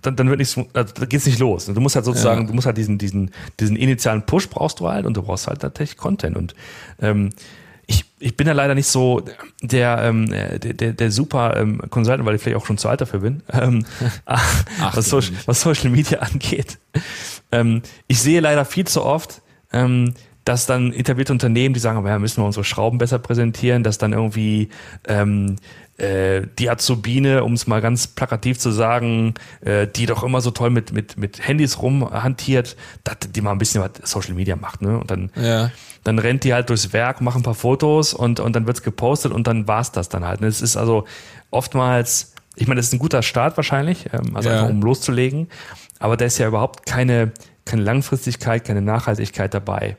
[0.00, 1.66] dann, dann wird nichts, also da geht's nicht los.
[1.66, 2.46] Du musst halt sozusagen, Ja.
[2.48, 5.60] du musst halt diesen, diesen, diesen initialen Push brauchst du halt und du brauchst halt
[5.60, 6.36] tatsächlich Content.
[6.36, 6.54] Und
[7.00, 7.30] ähm,
[7.86, 9.22] ich, ich bin ja leider nicht so
[9.62, 13.00] der, ähm, der, der, der super ähm, Consultant, weil ich vielleicht auch schon zu alt
[13.00, 13.84] dafür bin, ähm,
[14.24, 16.78] was, du Social, was Social Media angeht.
[17.52, 20.14] Ähm, ich sehe leider viel zu oft, ähm,
[20.44, 23.98] dass dann etablierte Unternehmen, die sagen, aber ja, müssen wir unsere Schrauben besser präsentieren, dass
[23.98, 24.68] dann irgendwie
[25.08, 25.56] ähm,
[25.96, 30.50] äh, die Azubine, um es mal ganz plakativ zu sagen, äh, die doch immer so
[30.50, 32.76] toll mit, mit, mit Handys rumhantiert,
[33.34, 34.82] die mal ein bisschen was Social Media macht.
[34.82, 34.98] Ne?
[34.98, 35.70] Und dann, Ja.
[36.02, 39.30] dann rennt die halt durchs Werk, macht ein paar Fotos und, und dann wird's gepostet
[39.32, 40.40] und dann war's das dann halt.
[40.40, 41.04] Und es ist also
[41.50, 44.56] oftmals, ich meine, das ist ein guter Start wahrscheinlich, ähm, also Ja.
[44.56, 45.48] einfach um loszulegen,
[46.00, 47.30] aber da ist ja überhaupt keine,
[47.64, 49.96] keine Langfristigkeit, keine Nachhaltigkeit dabei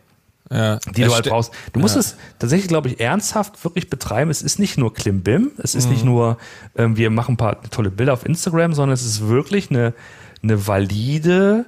[0.51, 0.77] Ja.
[0.95, 1.51] die du halt brauchst.
[1.73, 2.01] Du musst Ja.
[2.01, 4.29] es tatsächlich, glaube ich, ernsthaft wirklich betreiben.
[4.29, 6.09] Es ist nicht nur Klimbim, es ist nicht Mhm.
[6.11, 6.37] nur,
[6.75, 9.93] ähm, wir machen ein paar tolle Bilder auf Instagram, sondern es ist wirklich eine,
[10.43, 11.65] eine valide,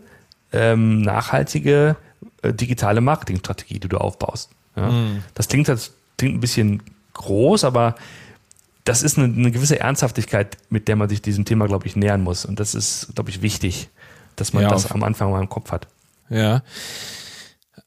[0.54, 1.96] ähm, nachhaltige
[2.44, 4.50] äh, digitale Marketingstrategie, die du aufbaust.
[4.76, 4.92] Ja?
[4.92, 5.24] Mhm.
[5.34, 7.96] Das klingt, das klingt ein bisschen groß, aber
[8.86, 12.22] das ist eine, eine gewisse Ernsthaftigkeit, mit der man sich diesem Thema, glaube ich, nähern
[12.22, 12.46] muss.
[12.46, 13.90] Und das ist, glaube ich, wichtig,
[14.36, 15.88] dass man das am Anfang mal im Kopf hat.
[16.30, 16.62] Ja.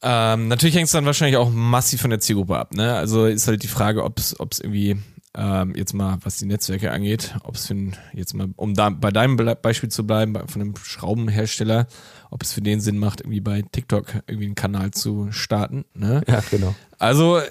[0.03, 2.73] Ähm, natürlich hängt es dann wahrscheinlich auch massiv von der Zielgruppe ab.
[2.73, 2.93] Ne?
[2.95, 4.97] Also ist halt die Frage, ob es irgendwie
[5.35, 8.89] ähm, jetzt mal, was die Netzwerke angeht, ob es für ein, jetzt mal, um da
[8.89, 11.87] bei deinem Beispiel zu bleiben, von einem Schraubenhersteller,
[12.29, 15.85] ob es für den Sinn macht, irgendwie bei TikTok irgendwie einen Kanal zu starten.
[15.93, 16.21] Ne?
[16.27, 16.75] Ja, genau.
[16.99, 17.45] Also, äh,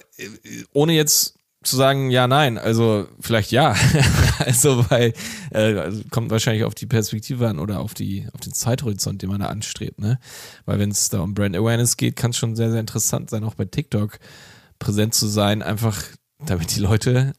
[0.73, 3.77] ohne jetzt zu sagen, ja, nein, also vielleicht ja.
[4.39, 5.13] also, weil
[5.51, 9.29] äh, also kommt wahrscheinlich auf die Perspektive an oder auf die, auf den Zeithorizont, den
[9.29, 10.19] man da anstrebt, ne?
[10.65, 13.45] Weil wenn es da um Brand Awareness geht, kann es schon sehr, sehr interessant sein,
[13.45, 14.19] auch bei TikTok
[14.79, 16.03] präsent zu sein, einfach
[16.39, 17.35] damit die Leute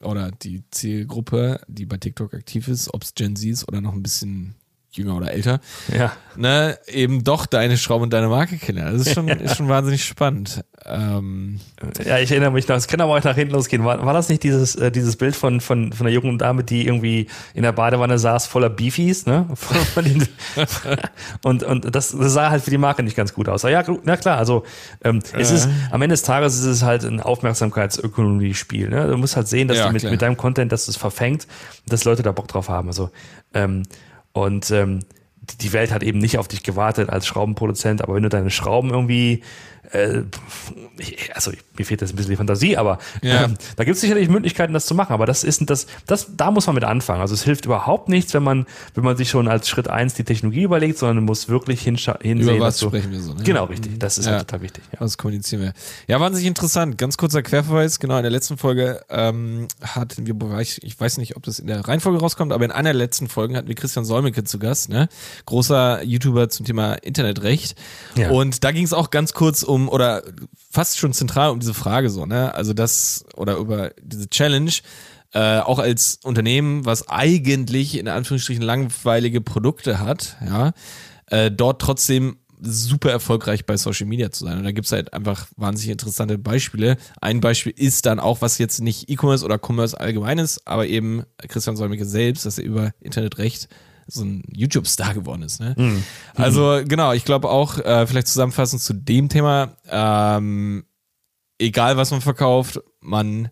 [0.00, 3.92] oder die Zielgruppe, die bei TikTok aktiv ist, ob es Gen Z ist oder noch
[3.92, 4.54] ein bisschen
[4.96, 5.60] jünger oder älter,
[5.96, 6.12] Ja.
[6.36, 8.84] ne, eben doch deine Schraube und deine Marke kennen.
[8.84, 10.64] Das ist schon, ist schon wahnsinnig spannend.
[10.86, 11.60] Ähm,
[12.04, 13.84] Ja, ich erinnere mich noch, es kann aber auch nach hinten losgehen.
[13.84, 16.86] War, war das nicht dieses, äh, dieses Bild von, von, von der jungen Dame, die
[16.86, 19.46] irgendwie in der Badewanne saß, voller Beefies, ne?
[21.42, 23.64] Und und das, das sah halt für die Marke nicht ganz gut aus.
[23.64, 24.64] Aber ja, na klar, also
[25.02, 28.88] ähm, es ist, am Ende des Tages ist es halt ein Aufmerksamkeitsökonomie-Spiel.
[28.88, 29.08] Ne?
[29.08, 30.12] Du musst halt sehen, dass Ja, du mit, klar.
[30.12, 31.46] mit deinem Content, dass es verfängt,
[31.86, 32.88] dass Leute da Bock drauf haben.
[32.88, 33.10] Also
[33.52, 33.82] ähm,
[34.34, 35.00] und ähm,
[35.60, 38.90] die- Welt hat eben nicht auf dich gewartet als Schraubenproduzent, aber wenn du deine Schrauben
[38.90, 39.42] irgendwie,
[39.92, 40.22] äh,
[40.98, 43.44] ich, also ich, mir fehlt jetzt ein bisschen die Fantasie, aber Ja.
[43.44, 45.12] ähm, da gibt es sicherlich Möglichkeiten, das zu machen.
[45.12, 47.20] Aber das ist das, das, da muss man mit anfangen.
[47.20, 50.24] Also es hilft überhaupt nichts, wenn man, wenn man sich schon als Schritt eins die
[50.24, 52.40] Technologie überlegt, sondern man muss wirklich hinsehen.
[52.40, 53.34] über was du, sprechen wir so?
[53.34, 53.42] Ne?
[53.42, 53.98] Genau, richtig.
[53.98, 54.32] Das ist Ja.
[54.32, 54.84] halt total wichtig.
[54.92, 55.00] Ja.
[55.00, 55.72] Was kommunizieren wir?
[56.06, 56.98] Ja, wahnsinnig interessant.
[56.98, 57.98] Ganz kurzer Querverweis.
[57.98, 61.58] Genau, in der letzten Folge ähm, hatten wir, wobei ich, ich weiß nicht, ob das
[61.58, 64.58] in der Reihenfolge rauskommt, aber in einer der letzten Folgen hatten wir Christian Solmecke zu
[64.58, 65.08] Gast, ne?
[65.46, 67.76] Großer YouTuber zum Thema Internetrecht.
[68.16, 68.30] Ja.
[68.30, 70.22] Und da ging es auch ganz kurz um, oder
[70.74, 72.52] fast schon zentral um diese Frage so, ne?
[72.54, 74.72] Also das, oder über diese Challenge,
[75.32, 80.72] äh, auch als Unternehmen, was eigentlich in Anführungsstrichen langweilige Produkte hat, ja,
[81.26, 84.58] äh, dort trotzdem super erfolgreich bei Social Media zu sein.
[84.58, 86.96] Und da gibt's halt einfach wahnsinnig interessante Beispiele.
[87.20, 91.24] Ein Beispiel ist dann auch, was jetzt nicht E-Commerce oder Commerce allgemein ist, aber eben
[91.48, 93.68] Christian Solmecke selbst, dass er über Internetrecht
[94.06, 95.60] so ein YouTube-Star geworden ist.
[95.60, 96.02] Ne?
[96.34, 100.84] Also genau, ich glaube auch, äh, vielleicht zusammenfassend zu dem Thema, ähm,
[101.58, 103.50] egal was man verkauft, man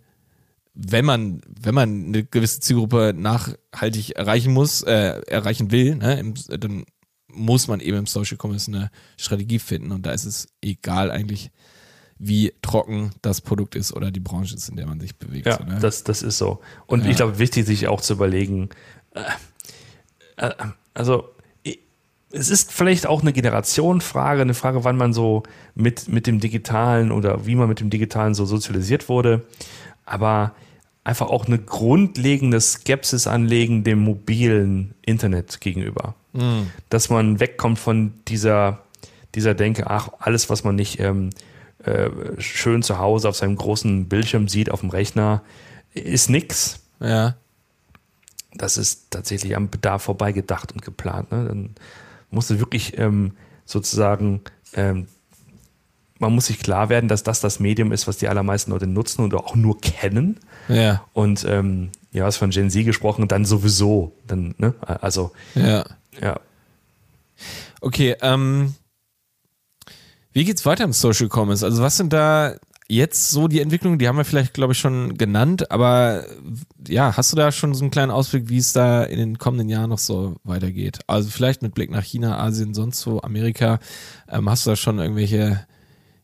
[0.74, 6.34] wenn man, wenn man eine gewisse Zielgruppe nachhaltig erreichen muss, äh, erreichen will, ne, im,
[6.48, 6.84] dann
[7.28, 11.50] muss man eben im Social Commerce eine Strategie finden und da ist es egal eigentlich,
[12.18, 15.46] wie trocken das Produkt ist oder die Branche ist, in der man sich bewegt.
[15.46, 15.78] Ja, so, ne?
[15.80, 16.60] das, das ist so.
[16.86, 17.10] Und Ja.
[17.10, 18.70] ich glaube, wichtig, sich auch zu überlegen,
[19.14, 19.22] äh,
[20.94, 21.24] also
[21.66, 21.78] i-
[22.30, 25.42] es ist vielleicht auch eine Generationenfrage, eine Frage, wann man so
[25.74, 29.44] mit, mit dem Digitalen oder wie man mit dem Digitalen so sozialisiert wurde,
[30.06, 30.52] aber
[31.04, 36.14] einfach auch eine grundlegende Skepsis anlegen dem mobilen Internet gegenüber.
[36.88, 38.78] Dass man wegkommt von dieser,
[39.34, 41.30] dieser Denke, ach, alles, was man nicht ähm,
[41.84, 42.08] äh,
[42.38, 45.42] schön zu Hause auf seinem großen Bildschirm sieht, auf dem Rechner,
[45.92, 46.80] ist nix.
[47.00, 47.34] ja.
[48.54, 51.32] Das ist tatsächlich am Bedarf vorbeigedacht und geplant.
[51.32, 51.44] Ne?
[51.48, 51.70] Dann
[52.30, 53.32] musst du wirklich ähm,
[53.64, 54.42] sozusagen,
[54.74, 55.06] ähm,
[56.18, 59.22] man muss sich klar werden, dass das das Medium ist, was die allermeisten Leute nutzen
[59.22, 60.38] und auch nur kennen.
[60.68, 64.12] Ja, Und ähm, ja, hast von Gen Z gesprochen, dann sowieso.
[64.26, 64.74] Dann, ne?
[64.80, 65.84] Also, ja.
[66.20, 66.38] ja.
[67.80, 68.74] Okay, ähm,
[70.32, 71.64] wie geht's weiter im Social Commerce?
[71.64, 72.54] Also was sind da
[72.92, 73.98] jetzt so die Entwicklungen?
[73.98, 76.24] Die haben wir vielleicht, glaube ich, schon genannt, aber
[76.86, 79.68] ja, hast du da schon so einen kleinen Ausblick, wie es da in den kommenden
[79.68, 81.00] Jahren noch so weitergeht?
[81.06, 83.78] Also vielleicht mit Blick nach China, Asien, sonst wo, Amerika.
[84.28, 85.66] Ähm, hast du da schon irgendwelche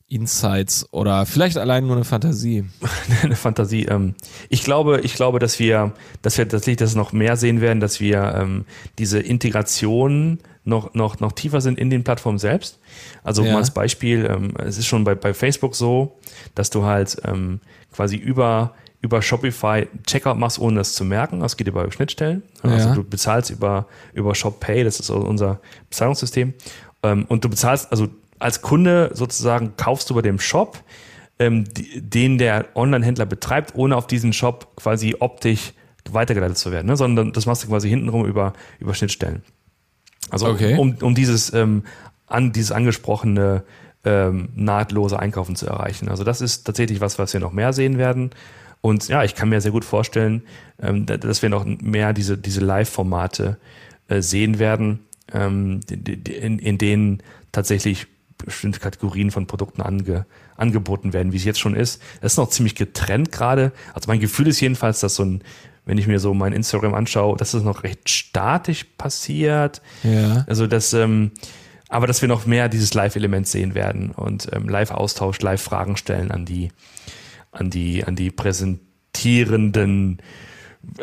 [0.08, 2.64] Insights oder vielleicht allein nur eine Fantasie?
[3.22, 3.86] eine Fantasie.
[3.86, 4.14] Ähm,
[4.50, 7.98] ich glaube, ich glaube, dass wir, dass wir tatsächlich das noch mehr sehen werden, dass
[7.98, 8.66] wir ähm,
[8.98, 10.38] diese Integration
[10.68, 12.78] noch, noch, noch tiefer sind in den Plattformen selbst.
[13.24, 13.52] Also Ja.
[13.52, 16.18] mal als Beispiel, ähm, es ist schon bei, bei Facebook so,
[16.54, 17.60] dass du halt ähm,
[17.92, 21.40] quasi über, über Shopify Checkout machst, ohne das zu merken.
[21.40, 22.42] Das geht über Schnittstellen.
[22.62, 22.94] Also Ja.
[22.94, 25.60] du bezahlst über, über ShopPay, das ist unser
[25.90, 26.54] Bezahlungssystem.
[27.02, 28.08] Ähm, und du bezahlst, also
[28.38, 30.78] als Kunde sozusagen kaufst du bei dem Shop,
[31.40, 31.64] ähm,
[31.96, 35.72] den der Online-Händler betreibt, ohne auf diesen Shop quasi optisch
[36.10, 36.96] weitergeleitet zu werden, ne?
[36.96, 39.42] sondern das machst du quasi hintenrum über, über Schnittstellen.
[40.30, 40.76] Also Okay.
[40.76, 41.82] um, um dieses, ähm,
[42.26, 43.62] an, dieses angesprochene
[44.04, 46.08] ähm, nahtlose Einkaufen zu erreichen.
[46.08, 48.30] Also das ist tatsächlich was, was wir noch mehr sehen werden.
[48.80, 50.42] Und ja, ich kann mir sehr gut vorstellen,
[50.80, 53.56] ähm, da- dass wir noch mehr diese, diese Live-Formate
[54.08, 55.00] äh, sehen werden,
[55.32, 57.22] ähm, in, in denen
[57.52, 58.06] tatsächlich
[58.38, 60.24] bestimmte Kategorien von Produkten ange,
[60.56, 62.00] angeboten werden, wie es jetzt schon ist.
[62.20, 63.72] Das ist noch ziemlich getrennt gerade.
[63.94, 65.42] Also mein Gefühl ist jedenfalls, dass so ein,
[65.88, 69.82] wenn ich mir so mein Instagram anschaue, dass es noch recht statisch passiert.
[70.04, 70.44] Ja.
[70.46, 71.32] Also das, ähm,
[71.88, 76.44] aber dass wir noch mehr dieses Live-Element sehen werden und ähm, Live-Austausch, Live-Fragen stellen an
[76.44, 76.70] die,
[77.50, 78.30] an die, an die
[79.18, 80.22] kommentierenden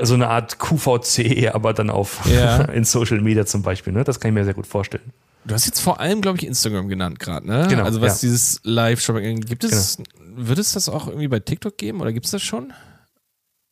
[0.01, 2.61] so eine Art QVC, aber dann auf Ja.
[2.71, 3.93] in Social Media zum Beispiel.
[3.93, 4.03] Ne?
[4.03, 5.11] Das kann ich mir sehr gut vorstellen.
[5.43, 7.67] Du hast jetzt vor allem, glaube ich, Instagram genannt gerade, ne?
[7.69, 8.29] Genau, Also was ja.
[8.29, 9.97] dieses Live-Shopping gibt es,
[10.35, 12.73] wird es das auch irgendwie bei TikTok geben oder gibt es das schon?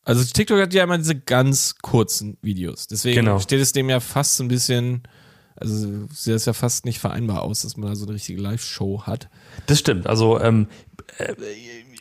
[0.04, 2.86] Also TikTok hat ja immer diese ganz kurzen Videos.
[2.86, 3.38] Deswegen Genau.
[3.38, 5.02] steht es dem ja fast so ein bisschen,
[5.56, 9.02] also sieht das ja fast nicht vereinbar aus, dass man da so eine richtige Live-Show
[9.04, 9.28] hat.
[9.66, 10.06] Das stimmt.
[10.06, 10.66] Also ähm,
[11.18, 11.34] äh,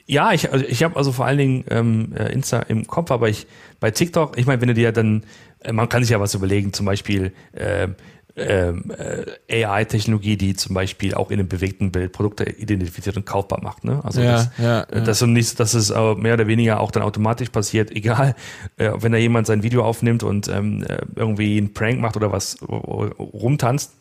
[0.05, 3.29] ja, ich, also ich habe also vor allen Dingen ähm, äh, Insta im Kopf, aber
[3.29, 3.47] ich
[3.79, 5.23] bei TikTok, ich meine, wenn du dir dann,
[5.59, 7.87] äh, man kann sich ja was überlegen, zum Beispiel äh,
[8.35, 13.83] AI-Technologie, die zum Beispiel auch in einem bewegten Bild Produkte identifiziert und kaufbar macht.
[13.83, 14.01] Ne?
[14.03, 15.03] Also Ja, das, ja, äh, ja.
[15.03, 18.35] das nicht, dass es äh, mehr oder weniger auch dann automatisch passiert, egal,
[18.77, 22.31] äh, wenn da jemand sein Video aufnimmt und ähm, äh, irgendwie einen Prank macht oder
[22.31, 23.93] was äh, rumtanzt,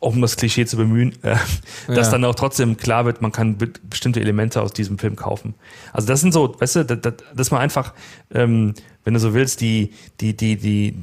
[0.00, 1.36] um das Klischee zu bemühen, äh,
[1.88, 5.54] dass dann auch trotzdem klar wird, man kann be bestimmte Elemente aus diesem Film kaufen.
[5.92, 7.94] Also das sind so, weißt du, dass man einfach,
[8.32, 8.74] ähm,
[9.04, 10.96] wenn du so willst, die, die, die, die,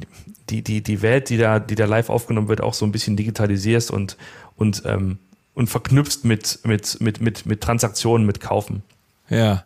[0.50, 3.16] die, die, die Welt, die da, die da live aufgenommen wird, auch so ein bisschen
[3.16, 4.16] digitalisierst und,
[4.56, 5.18] und, ähm,
[5.54, 8.82] und verknüpfst mit, mit, mit, mit, mit Transaktionen, mit Kaufen.
[9.28, 9.64] Ja.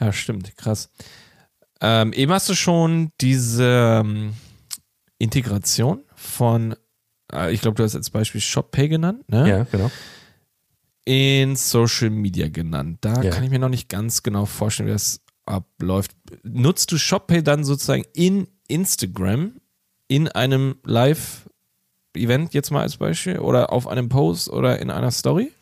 [0.00, 0.90] Ja, stimmt, krass.
[1.80, 4.34] Ähm, eben hast du schon diese ähm,
[5.18, 6.74] Integration von,
[7.32, 9.48] äh, ich glaube, du hast als Beispiel ShopPay genannt, ne?
[9.48, 9.90] Ja, genau.
[11.04, 12.98] in Social Media genannt.
[13.02, 13.30] Da Ja.
[13.30, 16.12] kann ich mir noch nicht ganz genau vorstellen, wie das abläuft.
[16.42, 19.57] Nutzt du ShopPay dann sozusagen in Instagram
[20.08, 25.52] in einem Live-Event jetzt mal als Beispiel oder auf einem Post oder in einer Story?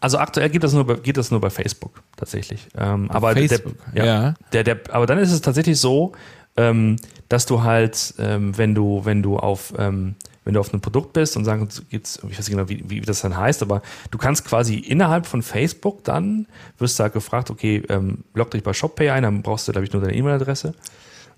[0.00, 2.68] Also aktuell geht das nur bei, geht das nur bei Facebook tatsächlich.
[2.76, 4.34] Ähm, aber Facebook, der, ja.
[4.52, 6.12] Der, der, aber dann ist es tatsächlich so,
[6.56, 6.96] ähm,
[7.28, 10.14] dass du halt, ähm, wenn du, wenn du auf, ähm,
[10.44, 13.00] wenn du auf einem Produkt bist und sagen, gibt's, ich weiß nicht genau, wie, wie
[13.00, 16.46] das dann heißt, aber du kannst quasi innerhalb von Facebook dann,
[16.78, 19.92] wirst da gefragt, okay, ähm, log dich bei ShopPay ein, dann brauchst du, glaube ich,
[19.92, 20.74] nur deine E-Mail-Adresse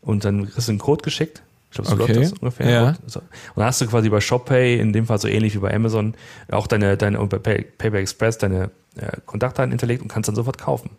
[0.03, 1.43] und dann kriegst du einen Code geschickt.
[1.71, 2.71] Ich glaube, so Okay, läuft das ungefähr.
[2.71, 2.89] ja.
[2.89, 6.15] Und dann hast du quasi bei ShopPay, in dem Fall so ähnlich wie bei Amazon,
[6.51, 10.35] auch deine, deine und bei Pay, PayPal Express deine äh, Kontaktdaten hinterlegt und kannst dann
[10.37, 10.91] sofort kaufen.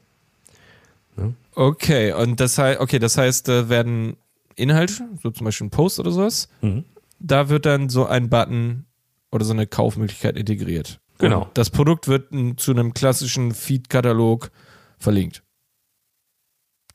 [1.56, 4.16] Okay, und das heißt, okay, das heißt, da werden
[4.56, 6.86] Inhalte, so zum Beispiel ein Post oder sowas, Mhm.
[7.20, 8.86] da wird dann so ein Button
[9.32, 11.00] oder so eine Kaufmöglichkeit integriert.
[11.18, 11.44] Genau.
[11.44, 14.52] Und das Produkt wird zu einem klassischen Feed-Katalog
[14.98, 15.44] verlinkt.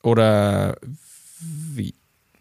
[0.02, 0.76] Oder?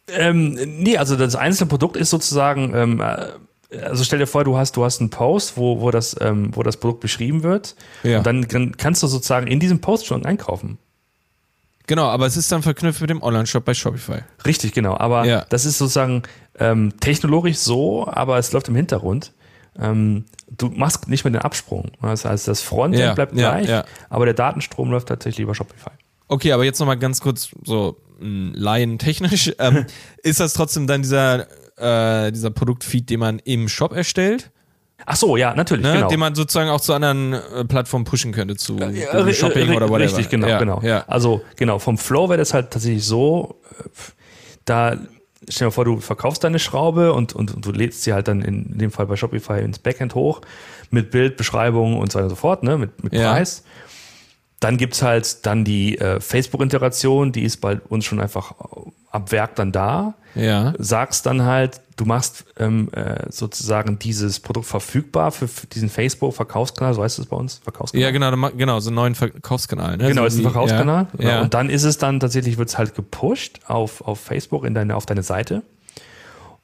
[0.07, 4.57] Ähm, nee, also das einzelne Produkt ist sozusagen, ähm, äh, also stell dir vor, du
[4.57, 7.75] hast, du hast einen Post, wo, wo, das, ähm, wo das Produkt beschrieben wird.
[8.03, 8.17] Ja.
[8.19, 10.77] Und dann, dann kannst du sozusagen in diesem Post schon einkaufen.
[11.87, 14.19] Genau, aber es ist dann verknüpft mit dem Online-Shop bei Shopify.
[14.45, 14.95] Richtig, genau.
[14.97, 15.45] Aber Ja.
[15.49, 16.23] das ist sozusagen
[16.59, 19.33] ähm, technologisch so, aber es läuft im Hintergrund.
[19.79, 20.25] Ähm,
[20.55, 21.91] du machst nicht mehr den Absprung.
[22.01, 23.83] Das heißt, das Frontend Ja, bleibt gleich, ja.
[24.09, 25.89] aber der Datenstrom läuft tatsächlich über Shopify.
[26.29, 29.51] Okay, aber jetzt nochmal ganz kurz so mh, laientechnisch.
[29.59, 29.85] Ähm,
[30.23, 31.47] ist das trotzdem dann dieser,
[31.77, 34.51] äh, dieser Produktfeed, den man im Shop erstellt?
[35.05, 36.07] Ach so, ja, natürlich, Ne, genau.
[36.07, 39.99] den man sozusagen auch zu anderen äh, Plattformen pushen könnte, zu ri- Shopping oder whatever.
[39.99, 40.81] Richtig, genau, ja, genau.
[40.81, 41.03] Ja.
[41.07, 43.89] Also genau, vom Flow wäre das halt tatsächlich so, äh,
[44.65, 44.97] da
[45.49, 48.41] stell dir vor, du verkaufst deine Schraube und, und, und du lädst sie halt dann
[48.41, 50.39] in, dem Fall bei Shopify ins Backend hoch
[50.89, 53.33] mit Bild, Beschreibung und so weiter und so fort, ne, mit, mit Ja.
[54.63, 58.53] Dann gibt's halt dann die äh, Facebook-Integration, die ist bei uns schon einfach
[59.11, 60.13] ab Werk dann da.
[60.35, 60.73] ja.
[60.77, 67.03] Sagst dann halt, du machst ähm, äh, sozusagen dieses Produkt verfügbar für, diesen Facebook-Verkaufskanal, so
[67.03, 68.03] heißt es bei uns, Verkaufskanal.
[68.03, 69.97] Ja, genau, genau, so einen neuen Verkaufskanal.
[69.97, 70.07] Ne?
[70.07, 71.03] Genau, ist ein Verkaufskanal.
[71.03, 71.29] Ja, Genau.
[71.29, 71.41] ja.
[71.41, 74.95] Und dann ist es dann tatsächlich, wird es halt gepusht auf, auf Facebook in deine,
[74.95, 75.61] auf deine Seite.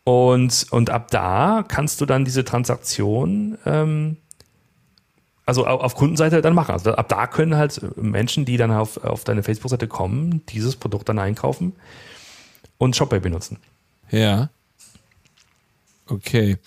[0.04, 4.18] Und, und ab da kannst du dann diese Transaktion, ähm,
[5.50, 6.72] also au- auf Kundenseite dann machen.
[6.72, 11.10] Also ab da können halt Menschen, die dann auf, auf deine Facebook-Seite kommen, dieses Produkt
[11.10, 11.74] dann einkaufen
[12.78, 13.58] und ShopPay benutzen.
[14.10, 14.50] Ja.
[16.08, 16.58] Okay.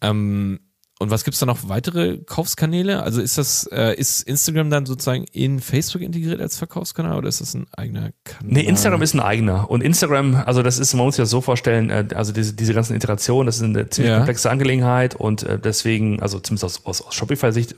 [0.00, 0.60] Ähm,
[1.00, 3.04] und was gibt's da noch weitere Kaufskanäle?
[3.04, 7.40] Also ist das, äh, ist Instagram dann sozusagen in Facebook integriert als Verkaufskanal oder ist
[7.40, 8.52] das ein eigener Kanal?
[8.52, 9.70] Nee, Instagram ist ein eigener.
[9.70, 12.74] Und Instagram, also das ist, man muss sich das so vorstellen, äh, also diese, diese
[12.74, 14.16] ganzen Iterationen, das ist eine ziemlich Ja.
[14.16, 17.76] komplexe Angelegenheit und äh, deswegen, also zumindest aus, aus, aus Shopify-Sicht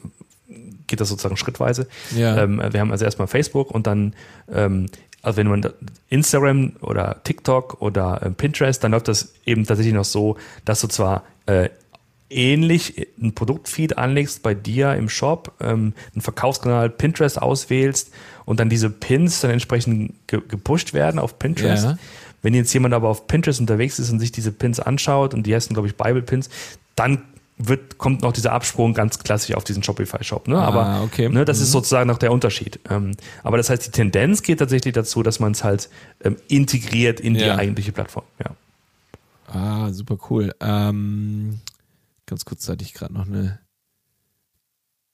[0.90, 1.88] geht das sozusagen schrittweise.
[2.14, 2.42] Ja.
[2.42, 4.14] Ähm, wir haben also erstmal Facebook und dann,
[4.52, 4.86] ähm,
[5.22, 5.66] also wenn man
[6.08, 10.88] Instagram oder TikTok oder äh, Pinterest, dann läuft das eben tatsächlich noch so, dass du
[10.88, 11.70] zwar äh,
[12.28, 18.12] ähnlich ein Produktfeed anlegst bei dir im Shop, ähm, einen Verkaufskanal Pinterest auswählst
[18.44, 21.84] und dann diese Pins dann entsprechend ge gepusht werden auf Pinterest.
[21.84, 21.98] Ja.
[22.42, 25.54] Wenn jetzt jemand aber auf Pinterest unterwegs ist und sich diese Pins anschaut und die
[25.54, 26.48] heißen, glaube ich, Bible-Pins,
[26.96, 27.22] dann
[27.68, 30.48] wird, kommt noch dieser Absprung ganz klassisch auf diesen Shopify-Shop.
[30.48, 30.56] Ne?
[30.58, 31.28] Ah, aber okay.
[31.28, 31.72] ne, das ist Mhm.
[31.72, 32.80] sozusagen noch der Unterschied.
[32.88, 35.90] Ähm, aber das heißt, die Tendenz geht tatsächlich dazu, dass man es halt
[36.24, 37.56] ähm, integriert in die Ja.
[37.56, 38.24] eigentliche Plattform.
[38.42, 38.56] Ja.
[39.52, 40.54] Ah, super cool.
[40.60, 41.60] Ähm,
[42.26, 43.58] ganz kurz hatte ich gerade noch eine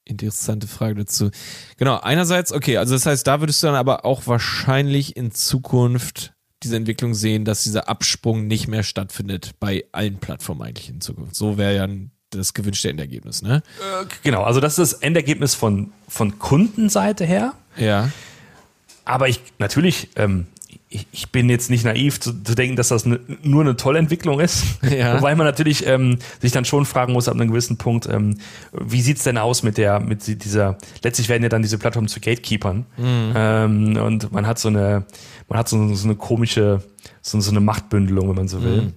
[0.05, 1.31] interessante Frage dazu.
[1.79, 6.35] Genau, einerseits, okay, also das heißt, da würdest du dann aber auch wahrscheinlich in Zukunft
[6.63, 11.35] diese Entwicklung sehen, dass dieser Absprung nicht mehr stattfindet bei allen Plattformen eigentlich in Zukunft.
[11.35, 11.89] So wäre ja
[12.31, 13.63] das gewünschte Endergebnis, ne?
[14.23, 17.55] Genau, also das ist das Endergebnis von, von Kundenseite her.
[17.77, 18.11] Ja.
[19.05, 20.47] Aber ich natürlich, ähm,
[20.89, 23.99] ich, ich bin jetzt nicht naiv zu, zu denken, dass das ne, nur eine tolle
[23.99, 24.65] Entwicklung ist.
[24.87, 25.21] Ja.
[25.21, 28.39] Weil man natürlich ähm, sich dann schon fragen muss ab einem gewissen Punkt, ähm,
[28.73, 32.21] wie sieht's denn aus mit der, mit dieser, letztlich werden ja dann diese Plattformen zu
[32.21, 32.87] Gatekeepern.
[32.99, 35.05] Ähm, und man hat so eine,
[35.49, 36.83] man hat so, so eine komische,
[37.21, 38.93] so, so eine Machtbündelung, wenn man so will.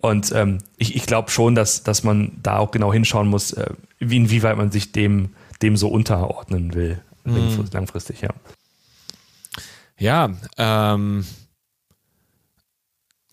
[0.00, 3.70] Und ähm, ich, ich glaube schon, dass, dass man da auch genau hinschauen muss, äh,
[3.98, 7.00] wie, inwieweit man sich dem, dem so unterordnen will,
[7.72, 8.30] langfristig, ja.
[9.98, 11.24] Ja, ähm,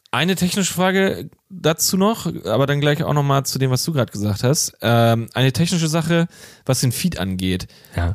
[0.09, 4.11] eine technische Frage dazu noch, aber dann gleich auch nochmal zu dem, was du gerade
[4.11, 4.75] gesagt hast.
[4.81, 6.27] Ähm, eine technische Sache,
[6.65, 7.67] was den Feed angeht.
[7.95, 8.13] Ja.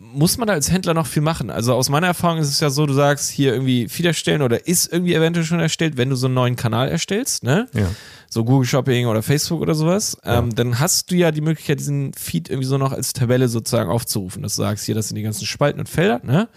[0.00, 1.50] Muss man da als Händler noch viel machen?
[1.50, 4.66] Also aus meiner Erfahrung ist es ja so, du sagst hier irgendwie Feed erstellen oder
[4.66, 7.68] ist irgendwie eventuell schon erstellt, wenn du so einen neuen Kanal erstellst, ne?
[7.72, 7.86] Ja.
[8.28, 12.12] So Google Shopping oder Facebook oder sowas, ähm, dann hast du ja die Möglichkeit, diesen
[12.12, 14.42] Feed irgendwie so noch als Tabelle sozusagen aufzurufen.
[14.42, 16.48] Dass du sagst, hier, das sind die ganzen Spalten und Felder, ne?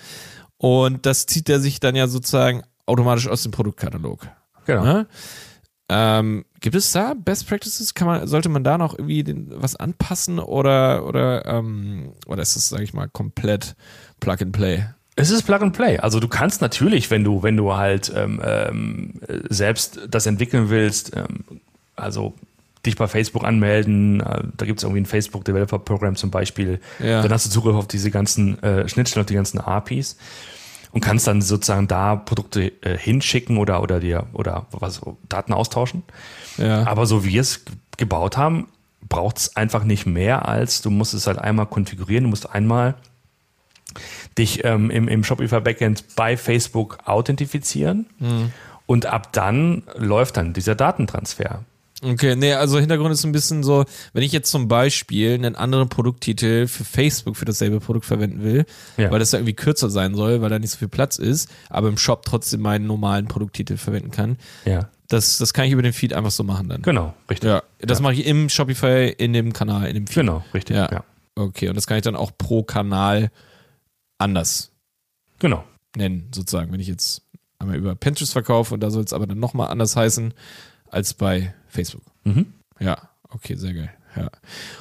[0.57, 4.27] Und das zieht er sich dann ja sozusagen automatisch aus dem Produktkatalog.
[4.65, 4.83] Genau.
[4.83, 5.07] Ne?
[5.93, 7.93] Ähm, gibt es da Best Practices?
[7.93, 12.55] Kann man, sollte man da noch irgendwie den, was anpassen oder oder ähm, oder ist
[12.55, 13.75] das, sage ich mal, komplett
[14.21, 14.85] Plug and Play?
[15.17, 15.97] Es ist Plug and Play.
[15.97, 19.19] Also du kannst natürlich, wenn du, wenn du halt ähm, ähm,
[19.49, 21.59] selbst das entwickeln willst, ähm,
[21.97, 22.33] also
[22.85, 26.79] dich bei Facebook anmelden, äh, da gibt es irgendwie ein Facebook Developer Program zum Beispiel,
[26.99, 27.21] Ja.
[27.21, 30.15] dann hast du Zugriff auf diese ganzen äh, Schnittstellen, auf die ganzen APIs
[30.91, 36.03] und kannst dann sozusagen da Produkte äh, hinschicken oder oder dir oder was Daten austauschen.
[36.57, 36.85] Ja.
[36.87, 37.63] Aber so wie wir es
[37.97, 38.67] gebaut haben,
[39.07, 42.95] braucht es einfach nicht mehr als, du musst es halt einmal konfigurieren, du musst einmal
[44.37, 48.05] dich ähm, im, im Shopify Backend bei Facebook authentifizieren
[48.85, 51.63] und ab dann läuft dann dieser Datentransfer.
[52.03, 55.87] Okay, nee, also Hintergrund ist ein bisschen so, wenn ich jetzt zum Beispiel einen anderen
[55.87, 58.65] Produkttitel für Facebook für dasselbe Produkt verwenden will,
[58.97, 59.11] Ja.
[59.11, 61.89] weil das ja irgendwie kürzer sein soll, weil da nicht so viel Platz ist, aber
[61.89, 65.93] im Shop trotzdem meinen normalen Produkttitel verwenden kann, Ja, das, das kann ich über den
[65.93, 66.81] Feed einfach so machen dann.
[66.81, 67.49] genau, richtig.
[67.49, 70.15] Ja, das mache ich im Shopify, in dem Kanal, in dem Feed.
[70.15, 70.75] Genau, richtig.
[70.77, 70.89] Ja.
[70.91, 71.03] Ja.
[71.35, 73.29] Okay, und das kann ich dann auch pro Kanal
[74.17, 74.71] anders
[75.39, 75.63] Genau.
[75.95, 76.71] nennen, sozusagen.
[76.71, 77.21] Wenn ich jetzt
[77.59, 80.33] einmal über Pinterest verkaufe und da soll es aber dann nochmal anders heißen
[80.91, 82.03] als bei Facebook.
[82.23, 82.53] Mhm.
[82.79, 83.91] Ja, okay, sehr geil.
[84.15, 84.29] Ja.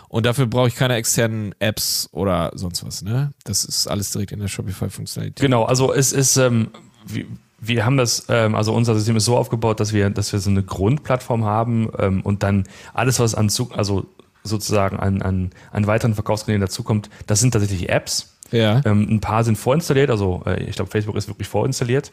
[0.09, 3.33] Und dafür brauche ich keine externen Apps oder sonst was, ne?
[3.45, 5.41] Das ist alles direkt in der Shopify-Funktionalität.
[5.41, 6.71] Genau, also es ist, ähm,
[7.07, 7.27] wir,
[7.61, 10.51] wir haben das, ähm, also unser System ist so aufgebaut, dass wir, dass wir so
[10.51, 14.07] eine Grundplattform haben ähm, und dann alles, was an Zug, also
[14.43, 18.35] sozusagen an, an, an weiteren Verkaufskanälen dazukommt, das sind tatsächlich Apps.
[18.51, 18.83] Ja.
[18.85, 22.13] Ähm, ein paar sind vorinstalliert, also äh, ich glaube, Facebook ist wirklich vorinstalliert.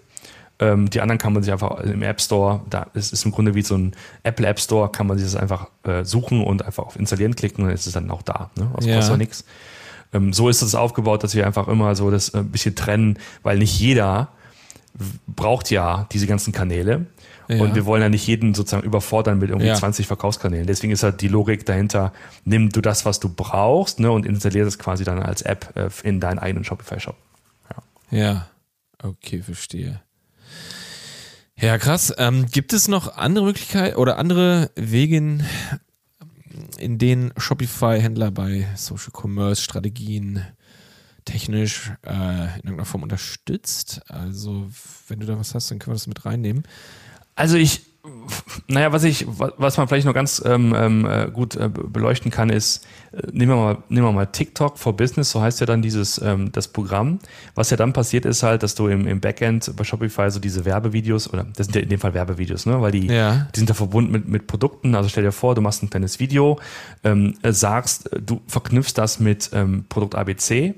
[0.60, 3.54] Ähm, die anderen kann man sich einfach im App Store, da ist, ist im Grunde
[3.54, 3.94] wie so ein
[4.24, 7.62] Apple App Store, kann man sich das einfach äh, suchen und einfach auf Installieren klicken
[7.62, 8.50] und dann ist es dann auch da.
[8.58, 8.72] Ne?
[8.76, 8.96] Das Ja.
[8.96, 9.46] kostet auch nichts.
[10.14, 13.20] Ähm, so ist es aufgebaut, dass wir einfach immer so das äh, ein bisschen trennen,
[13.44, 14.30] weil nicht jeder
[15.28, 17.06] braucht ja diese ganzen Kanäle.
[17.50, 17.62] Ja.
[17.62, 19.76] Und wir wollen ja nicht jeden sozusagen überfordern mit irgendwie Ja.
[19.76, 20.68] 20 Verkaufskanälen.
[20.68, 22.12] Deswegen ist halt die Logik dahinter,
[22.44, 25.90] nimm du das, was du brauchst, ne, und installier das quasi dann als App äh,
[26.04, 27.16] in deinen eigenen Shopify-Shop.
[28.12, 28.48] Ja.
[29.02, 30.02] Okay, verstehe.
[31.60, 32.14] Ja, krass.
[32.20, 35.18] Ähm, gibt es noch andere Möglichkeiten oder andere Wege,
[36.78, 40.46] in, denen Shopify-Händler bei Social Commerce Strategien
[41.26, 44.02] technisch äh, in irgendeiner Form unterstützt?
[44.08, 44.70] Also,
[45.08, 46.62] wenn du da was hast, dann können wir das mit reinnehmen.
[47.38, 47.84] Also ich,
[48.68, 51.88] naja, was ich, wa- was man vielleicht noch ganz ähm, ähm, äh, gut äh, be-
[51.88, 55.60] beleuchten kann, ist, äh, nehmen wir mal, nehmen wir mal TikTok for Business, so heißt
[55.60, 57.20] ja dann dieses, ähm, das Programm.
[57.56, 60.66] Was ja dann passiert ist halt, dass du im, im Backend bei Shopify so diese
[60.66, 63.48] Werbevideos, oder das sind ja in dem Fall Werbevideos, ne, weil die, Ja.
[63.56, 64.96] die sind ja verbunden mit, mit Produkten.
[64.96, 66.60] Also stell dir vor, du machst ein kleines Video,
[67.04, 70.74] ähm, äh, sagst, äh, du verknüpfst das mit ähm, Produkt ABC,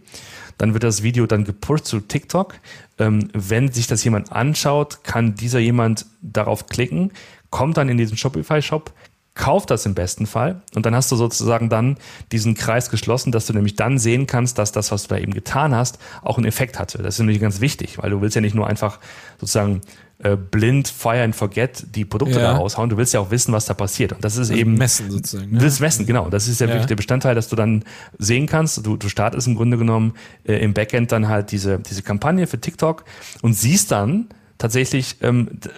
[0.60, 2.54] dann wird das Video dann gepusht zu TikTok.
[3.00, 7.12] Ähm, wenn sich das jemand anschaut, kann dieser jemand darauf klicken,
[7.50, 8.94] kommt dann in diesen Shopify-Shop,
[9.34, 11.98] kauft das im besten Fall und dann hast du sozusagen dann
[12.34, 15.34] diesen Kreis geschlossen, dass du nämlich dann sehen kannst, dass das, was du da eben
[15.34, 16.98] getan hast, auch einen Effekt hatte.
[16.98, 19.00] Das ist nämlich ganz wichtig, weil du willst ja nicht nur einfach
[19.40, 19.80] sozusagen
[20.22, 22.52] äh, blind fire and forget die Produkte Ja.
[22.52, 24.12] da raushauen, du willst ja auch wissen, was da passiert.
[24.12, 25.58] Und das ist Also eben messen sozusagen, ne?
[25.60, 26.30] Du willst messen, genau.
[26.30, 26.74] Das ist ja, Ja.
[26.74, 27.84] wirklich der Bestandteil, dass du dann
[28.18, 28.86] sehen kannst.
[28.86, 30.14] Du, du startest im Grunde genommen
[30.44, 33.06] äh, im Backend dann halt diese, diese Kampagne für TikTok
[33.42, 35.70] und siehst dann tatsächlich, ähm, äh,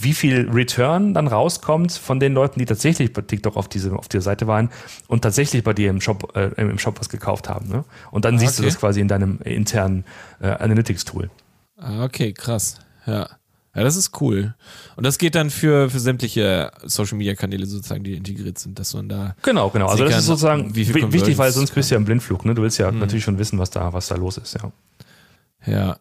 [0.00, 4.08] wie viel Return dann rauskommt von den Leuten, die tatsächlich bei TikTok auf diese auf
[4.08, 4.70] dieser Seite waren
[5.06, 7.68] und tatsächlich bei dir im Shop äh, im Shop was gekauft haben.
[7.68, 7.84] Ne?
[8.10, 8.70] Und dann siehst du okay.
[8.70, 10.04] das quasi in deinem internen
[10.40, 11.28] äh, Analytics-Tool.
[11.76, 12.76] Ah, okay, krass.
[13.06, 13.28] Ja.
[13.74, 14.54] Ja, das ist cool.
[14.96, 18.92] Und das geht dann für, für sämtliche Social Media Kanäle sozusagen, die integriert sind, dass
[18.92, 19.34] man da.
[19.42, 19.86] Genau, genau.
[19.86, 22.44] Also das ist sozusagen wichtig, weil sonst bist du ja im Blindflug.
[22.44, 22.54] Ne?
[22.54, 22.98] Du willst ja Mhm.
[22.98, 24.54] natürlich schon wissen, was da, was da los ist.
[24.54, 24.72] Ja.
[25.64, 25.96] Ja,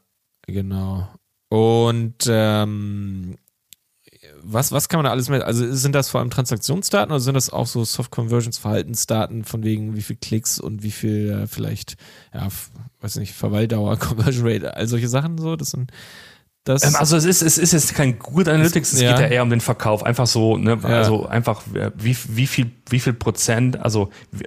[0.48, 1.08] genau.
[1.48, 3.38] Und ähm,
[4.44, 5.42] was, was kann man da alles mit?
[5.42, 9.64] Also sind das vor allem Transaktionsdaten oder sind das auch so Soft Conversions Verhaltensdaten von
[9.64, 11.96] wegen wie viel Klicks und wie viel äh, vielleicht,
[12.34, 12.48] ja,
[13.02, 15.56] weiß nicht, Verweildauer, Conversion Rate, all solche Sachen so?
[15.56, 15.92] Das sind.
[16.68, 19.12] Ähm, also es ist, es ist jetzt kein Good Analytics, es Ja.
[19.12, 20.04] geht ja eher um den Verkauf.
[20.04, 20.90] Einfach so, ne, Ja.
[20.90, 24.46] also einfach äh, wie, wie viel, wie viel Prozent, also wie-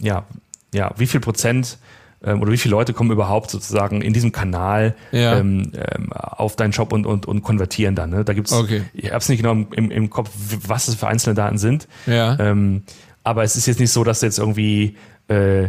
[0.00, 0.24] ja,
[0.72, 1.76] ja, wie viel Prozent
[2.24, 5.38] ähm, oder wie viele Leute kommen überhaupt sozusagen in diesem Kanal Ja.
[5.38, 8.08] ähm, ähm, auf deinen Shop und, und, und konvertieren dann.
[8.10, 8.24] Ne?
[8.24, 8.82] Da gibt's, Okay.
[8.94, 10.30] ich habe es nicht genau im, im Kopf,
[10.66, 11.88] was es für einzelne Daten sind.
[12.06, 12.38] ja.
[12.40, 12.84] Ähm,
[13.22, 14.96] aber es ist jetzt nicht so, dass du jetzt irgendwie
[15.28, 15.68] äh,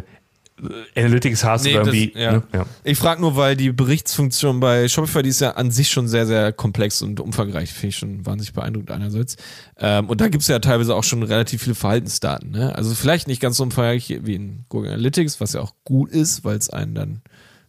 [0.95, 2.19] Analytics hast Nee, oder das- irgendwie.
[2.19, 2.31] ja.
[2.33, 2.43] Ne?
[2.53, 2.65] Ja.
[2.85, 6.25] Ich frage nur, weil die Berichtsfunktion bei Shopify, die ist ja an sich schon sehr,
[6.25, 7.73] sehr komplex und umfangreich.
[7.73, 9.35] Finde ich schon wahnsinnig beeindruckend einerseits.
[9.77, 12.51] Ähm, und da gibt es ja teilweise auch schon relativ viele Verhaltensdaten.
[12.51, 12.73] Ne?
[12.73, 16.45] Also vielleicht nicht ganz so umfangreich wie in Google Analytics, was ja auch gut ist,
[16.45, 17.21] weil es einen dann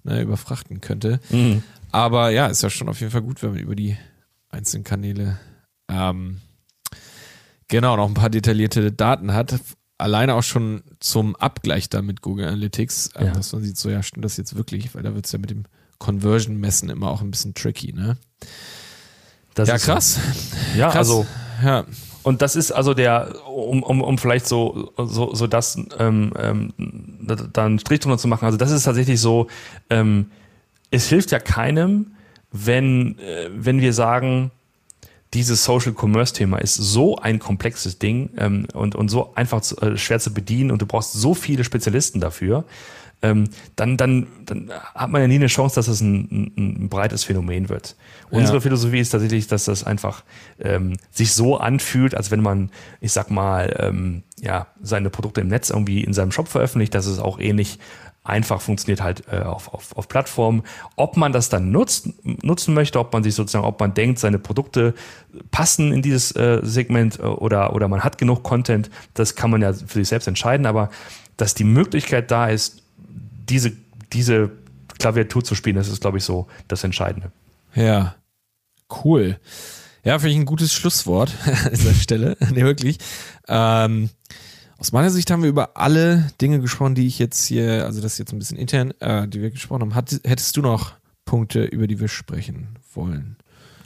[0.04, 1.18] ne, überfrachten könnte.
[1.30, 1.64] Mhm.
[1.90, 3.96] Aber ja, ist ja schon auf jeden Fall gut, wenn man über die
[4.50, 5.38] einzelnen Kanäle
[5.90, 6.38] ähm,
[7.68, 9.58] genau noch ein paar detaillierte Daten hat.
[9.98, 13.32] Alleine auch schon zum Abgleich da mit Google Analytics, ähm, Ja.
[13.32, 15.50] dass man sieht, so ja, stimmt das jetzt wirklich, weil da wird es ja mit
[15.50, 15.64] dem
[15.98, 18.16] Conversion-Messen immer auch ein bisschen tricky, ne?
[19.54, 19.92] Das ja, ist so.
[19.92, 20.18] krass.
[20.76, 20.96] Ja, krass.
[20.96, 21.26] also
[21.64, 21.84] ja.
[22.22, 26.72] Und das ist also der, um, um, um vielleicht so, so, so das, ähm, ähm,
[27.22, 29.46] da da einen Strich drunter zu machen, also das ist tatsächlich so,
[29.90, 30.30] ähm,
[30.90, 32.12] es hilft ja keinem,
[32.52, 34.50] wenn, äh, wenn wir sagen,
[35.36, 39.76] dieses Social Commerce Thema ist so ein komplexes Ding ähm, und, und so einfach zu,
[39.82, 42.64] äh, schwer zu bedienen und du brauchst so viele Spezialisten dafür,
[43.22, 46.88] ähm, dann, dann, dann hat man ja nie eine Chance, dass es ein, ein, ein
[46.88, 47.96] breites Phänomen wird.
[48.30, 48.60] Unsere Ja.
[48.60, 50.22] Philosophie ist tatsächlich, dass das einfach
[50.58, 52.70] ähm, sich so anfühlt, als wenn man,
[53.00, 57.06] ich sag mal, ähm, ja, seine Produkte im Netz irgendwie in seinem Shop veröffentlicht, dass
[57.06, 57.78] es auch ähnlich
[58.26, 60.62] einfach funktioniert halt äh, auf, auf, auf Plattformen.
[60.96, 64.38] Ob man das dann nutzt, nutzen möchte, ob man sich sozusagen, ob man denkt, seine
[64.38, 64.94] Produkte
[65.50, 69.62] passen in dieses äh, Segment äh, oder, oder man hat genug Content, das kann man
[69.62, 70.90] ja für sich selbst entscheiden, aber
[71.36, 72.82] dass die Möglichkeit da ist,
[73.48, 73.72] diese,
[74.12, 74.50] diese
[74.98, 77.30] Klaviatur zu spielen, das ist, glaube ich, so das Entscheidende.
[77.74, 78.16] Ja,
[79.04, 79.38] cool.
[80.02, 81.32] Ja, finde ich ein gutes Schlusswort
[81.64, 82.36] an dieser Stelle.
[82.52, 82.98] nee, wirklich.
[83.48, 84.10] Ähm,
[84.78, 88.12] aus meiner Sicht haben wir über alle Dinge gesprochen, die ich jetzt hier, also das
[88.12, 89.94] ist jetzt ein bisschen intern, äh, die wir gesprochen haben.
[89.94, 90.92] Hat, hättest du noch
[91.24, 93.36] Punkte, über die wir sprechen wollen?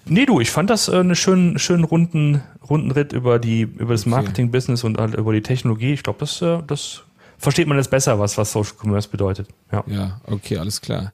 [0.07, 3.95] Nee, du, ich fand das äh, einen schönen, schönen runden, runden Ritt über, die, über
[3.95, 4.07] das.
[4.07, 5.93] Marketing-Business und halt über die Technologie.
[5.93, 7.03] Ich glaube, das, äh, das
[7.39, 9.49] versteht man jetzt besser, was, was Social Commerce bedeutet.
[9.71, 9.85] Ja.
[9.87, 11.13] Ja, okay, alles klar.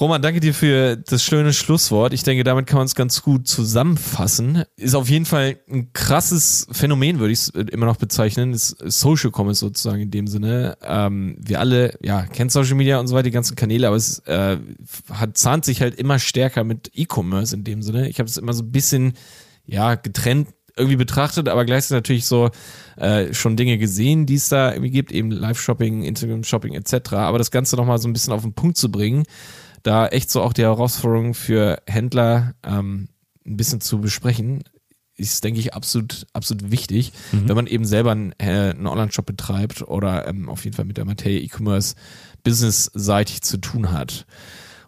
[0.00, 2.14] Roman, danke dir für das schöne Schlusswort.
[2.14, 4.64] Ich denke, damit kann man es ganz gut zusammenfassen.
[4.76, 8.54] Ist auf jeden Fall ein krasses Phänomen, würde ich es immer noch bezeichnen.
[8.54, 10.78] Ist Social Commerce sozusagen in dem Sinne.
[10.82, 14.20] Ähm, wir alle, ja, kennen Social Media und so weiter, die ganzen Kanäle, aber es
[14.20, 14.56] äh,
[15.12, 18.08] hat, zahnt sich halt immer stärker mit E-Commerce in dem Sinne.
[18.08, 19.12] Ich habe es immer so ein bisschen,
[19.66, 20.48] ja, getrennt
[20.78, 22.48] irgendwie betrachtet, aber gleichzeitig natürlich so
[22.96, 27.12] äh, schon Dinge gesehen, die es da irgendwie gibt, eben Live-Shopping, Instagram-Shopping etc.
[27.12, 29.24] Aber das Ganze nochmal so ein bisschen auf den Punkt zu bringen,
[29.82, 33.08] da echt so auch die Herausforderung für Händler ähm,
[33.46, 34.64] ein bisschen zu besprechen,
[35.16, 39.82] ist, denke ich, absolut, absolut wichtig, wenn man eben selber einen, äh, einen Online-Shop betreibt
[39.82, 41.94] oder ähm, auf jeden Fall mit der Materie E-Commerce
[42.42, 44.24] businessseitig zu tun hat.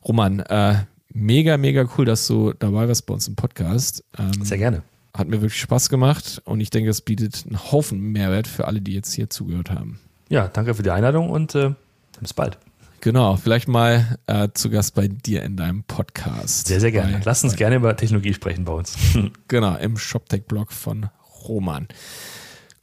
[0.06, 4.04] Roman, äh, mega, mega cool, dass du dabei warst bei uns im Podcast.
[4.18, 4.82] Ähm, Sehr gerne.
[5.14, 8.80] hat mir wirklich Spaß gemacht und ich denke, es bietet einen Haufen Mehrwert für alle,
[8.80, 10.00] die jetzt hier zugehört haben.
[10.30, 11.74] Ja, danke für die Einladung und äh,
[12.20, 12.58] bis bald.
[13.02, 16.68] Genau, vielleicht mal äh, zu Gast bei dir in deinem Podcast.
[16.68, 17.14] Sehr, sehr gerne.
[17.14, 18.96] Bei, Lass uns gerne über Technologie sprechen bei uns.
[19.48, 21.08] Genau, im ShopTech-Blog von
[21.46, 21.88] Roman.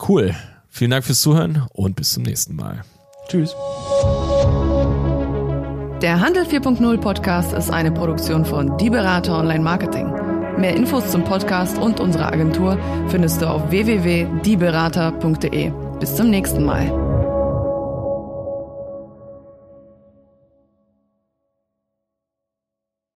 [0.08, 0.36] Cool.
[0.68, 2.82] Vielen Dank fürs Zuhören und bis zum nächsten Mal.
[3.30, 3.56] Tschüss.
[6.02, 10.12] Der Handel 4.0 Podcast ist eine Produktion von Die Berater Online Marketing.
[10.58, 15.72] Mehr Infos zum Podcast und unserer Agentur findest du auf www.dieberater.de.
[16.02, 17.19] Bis zum nächsten Mal.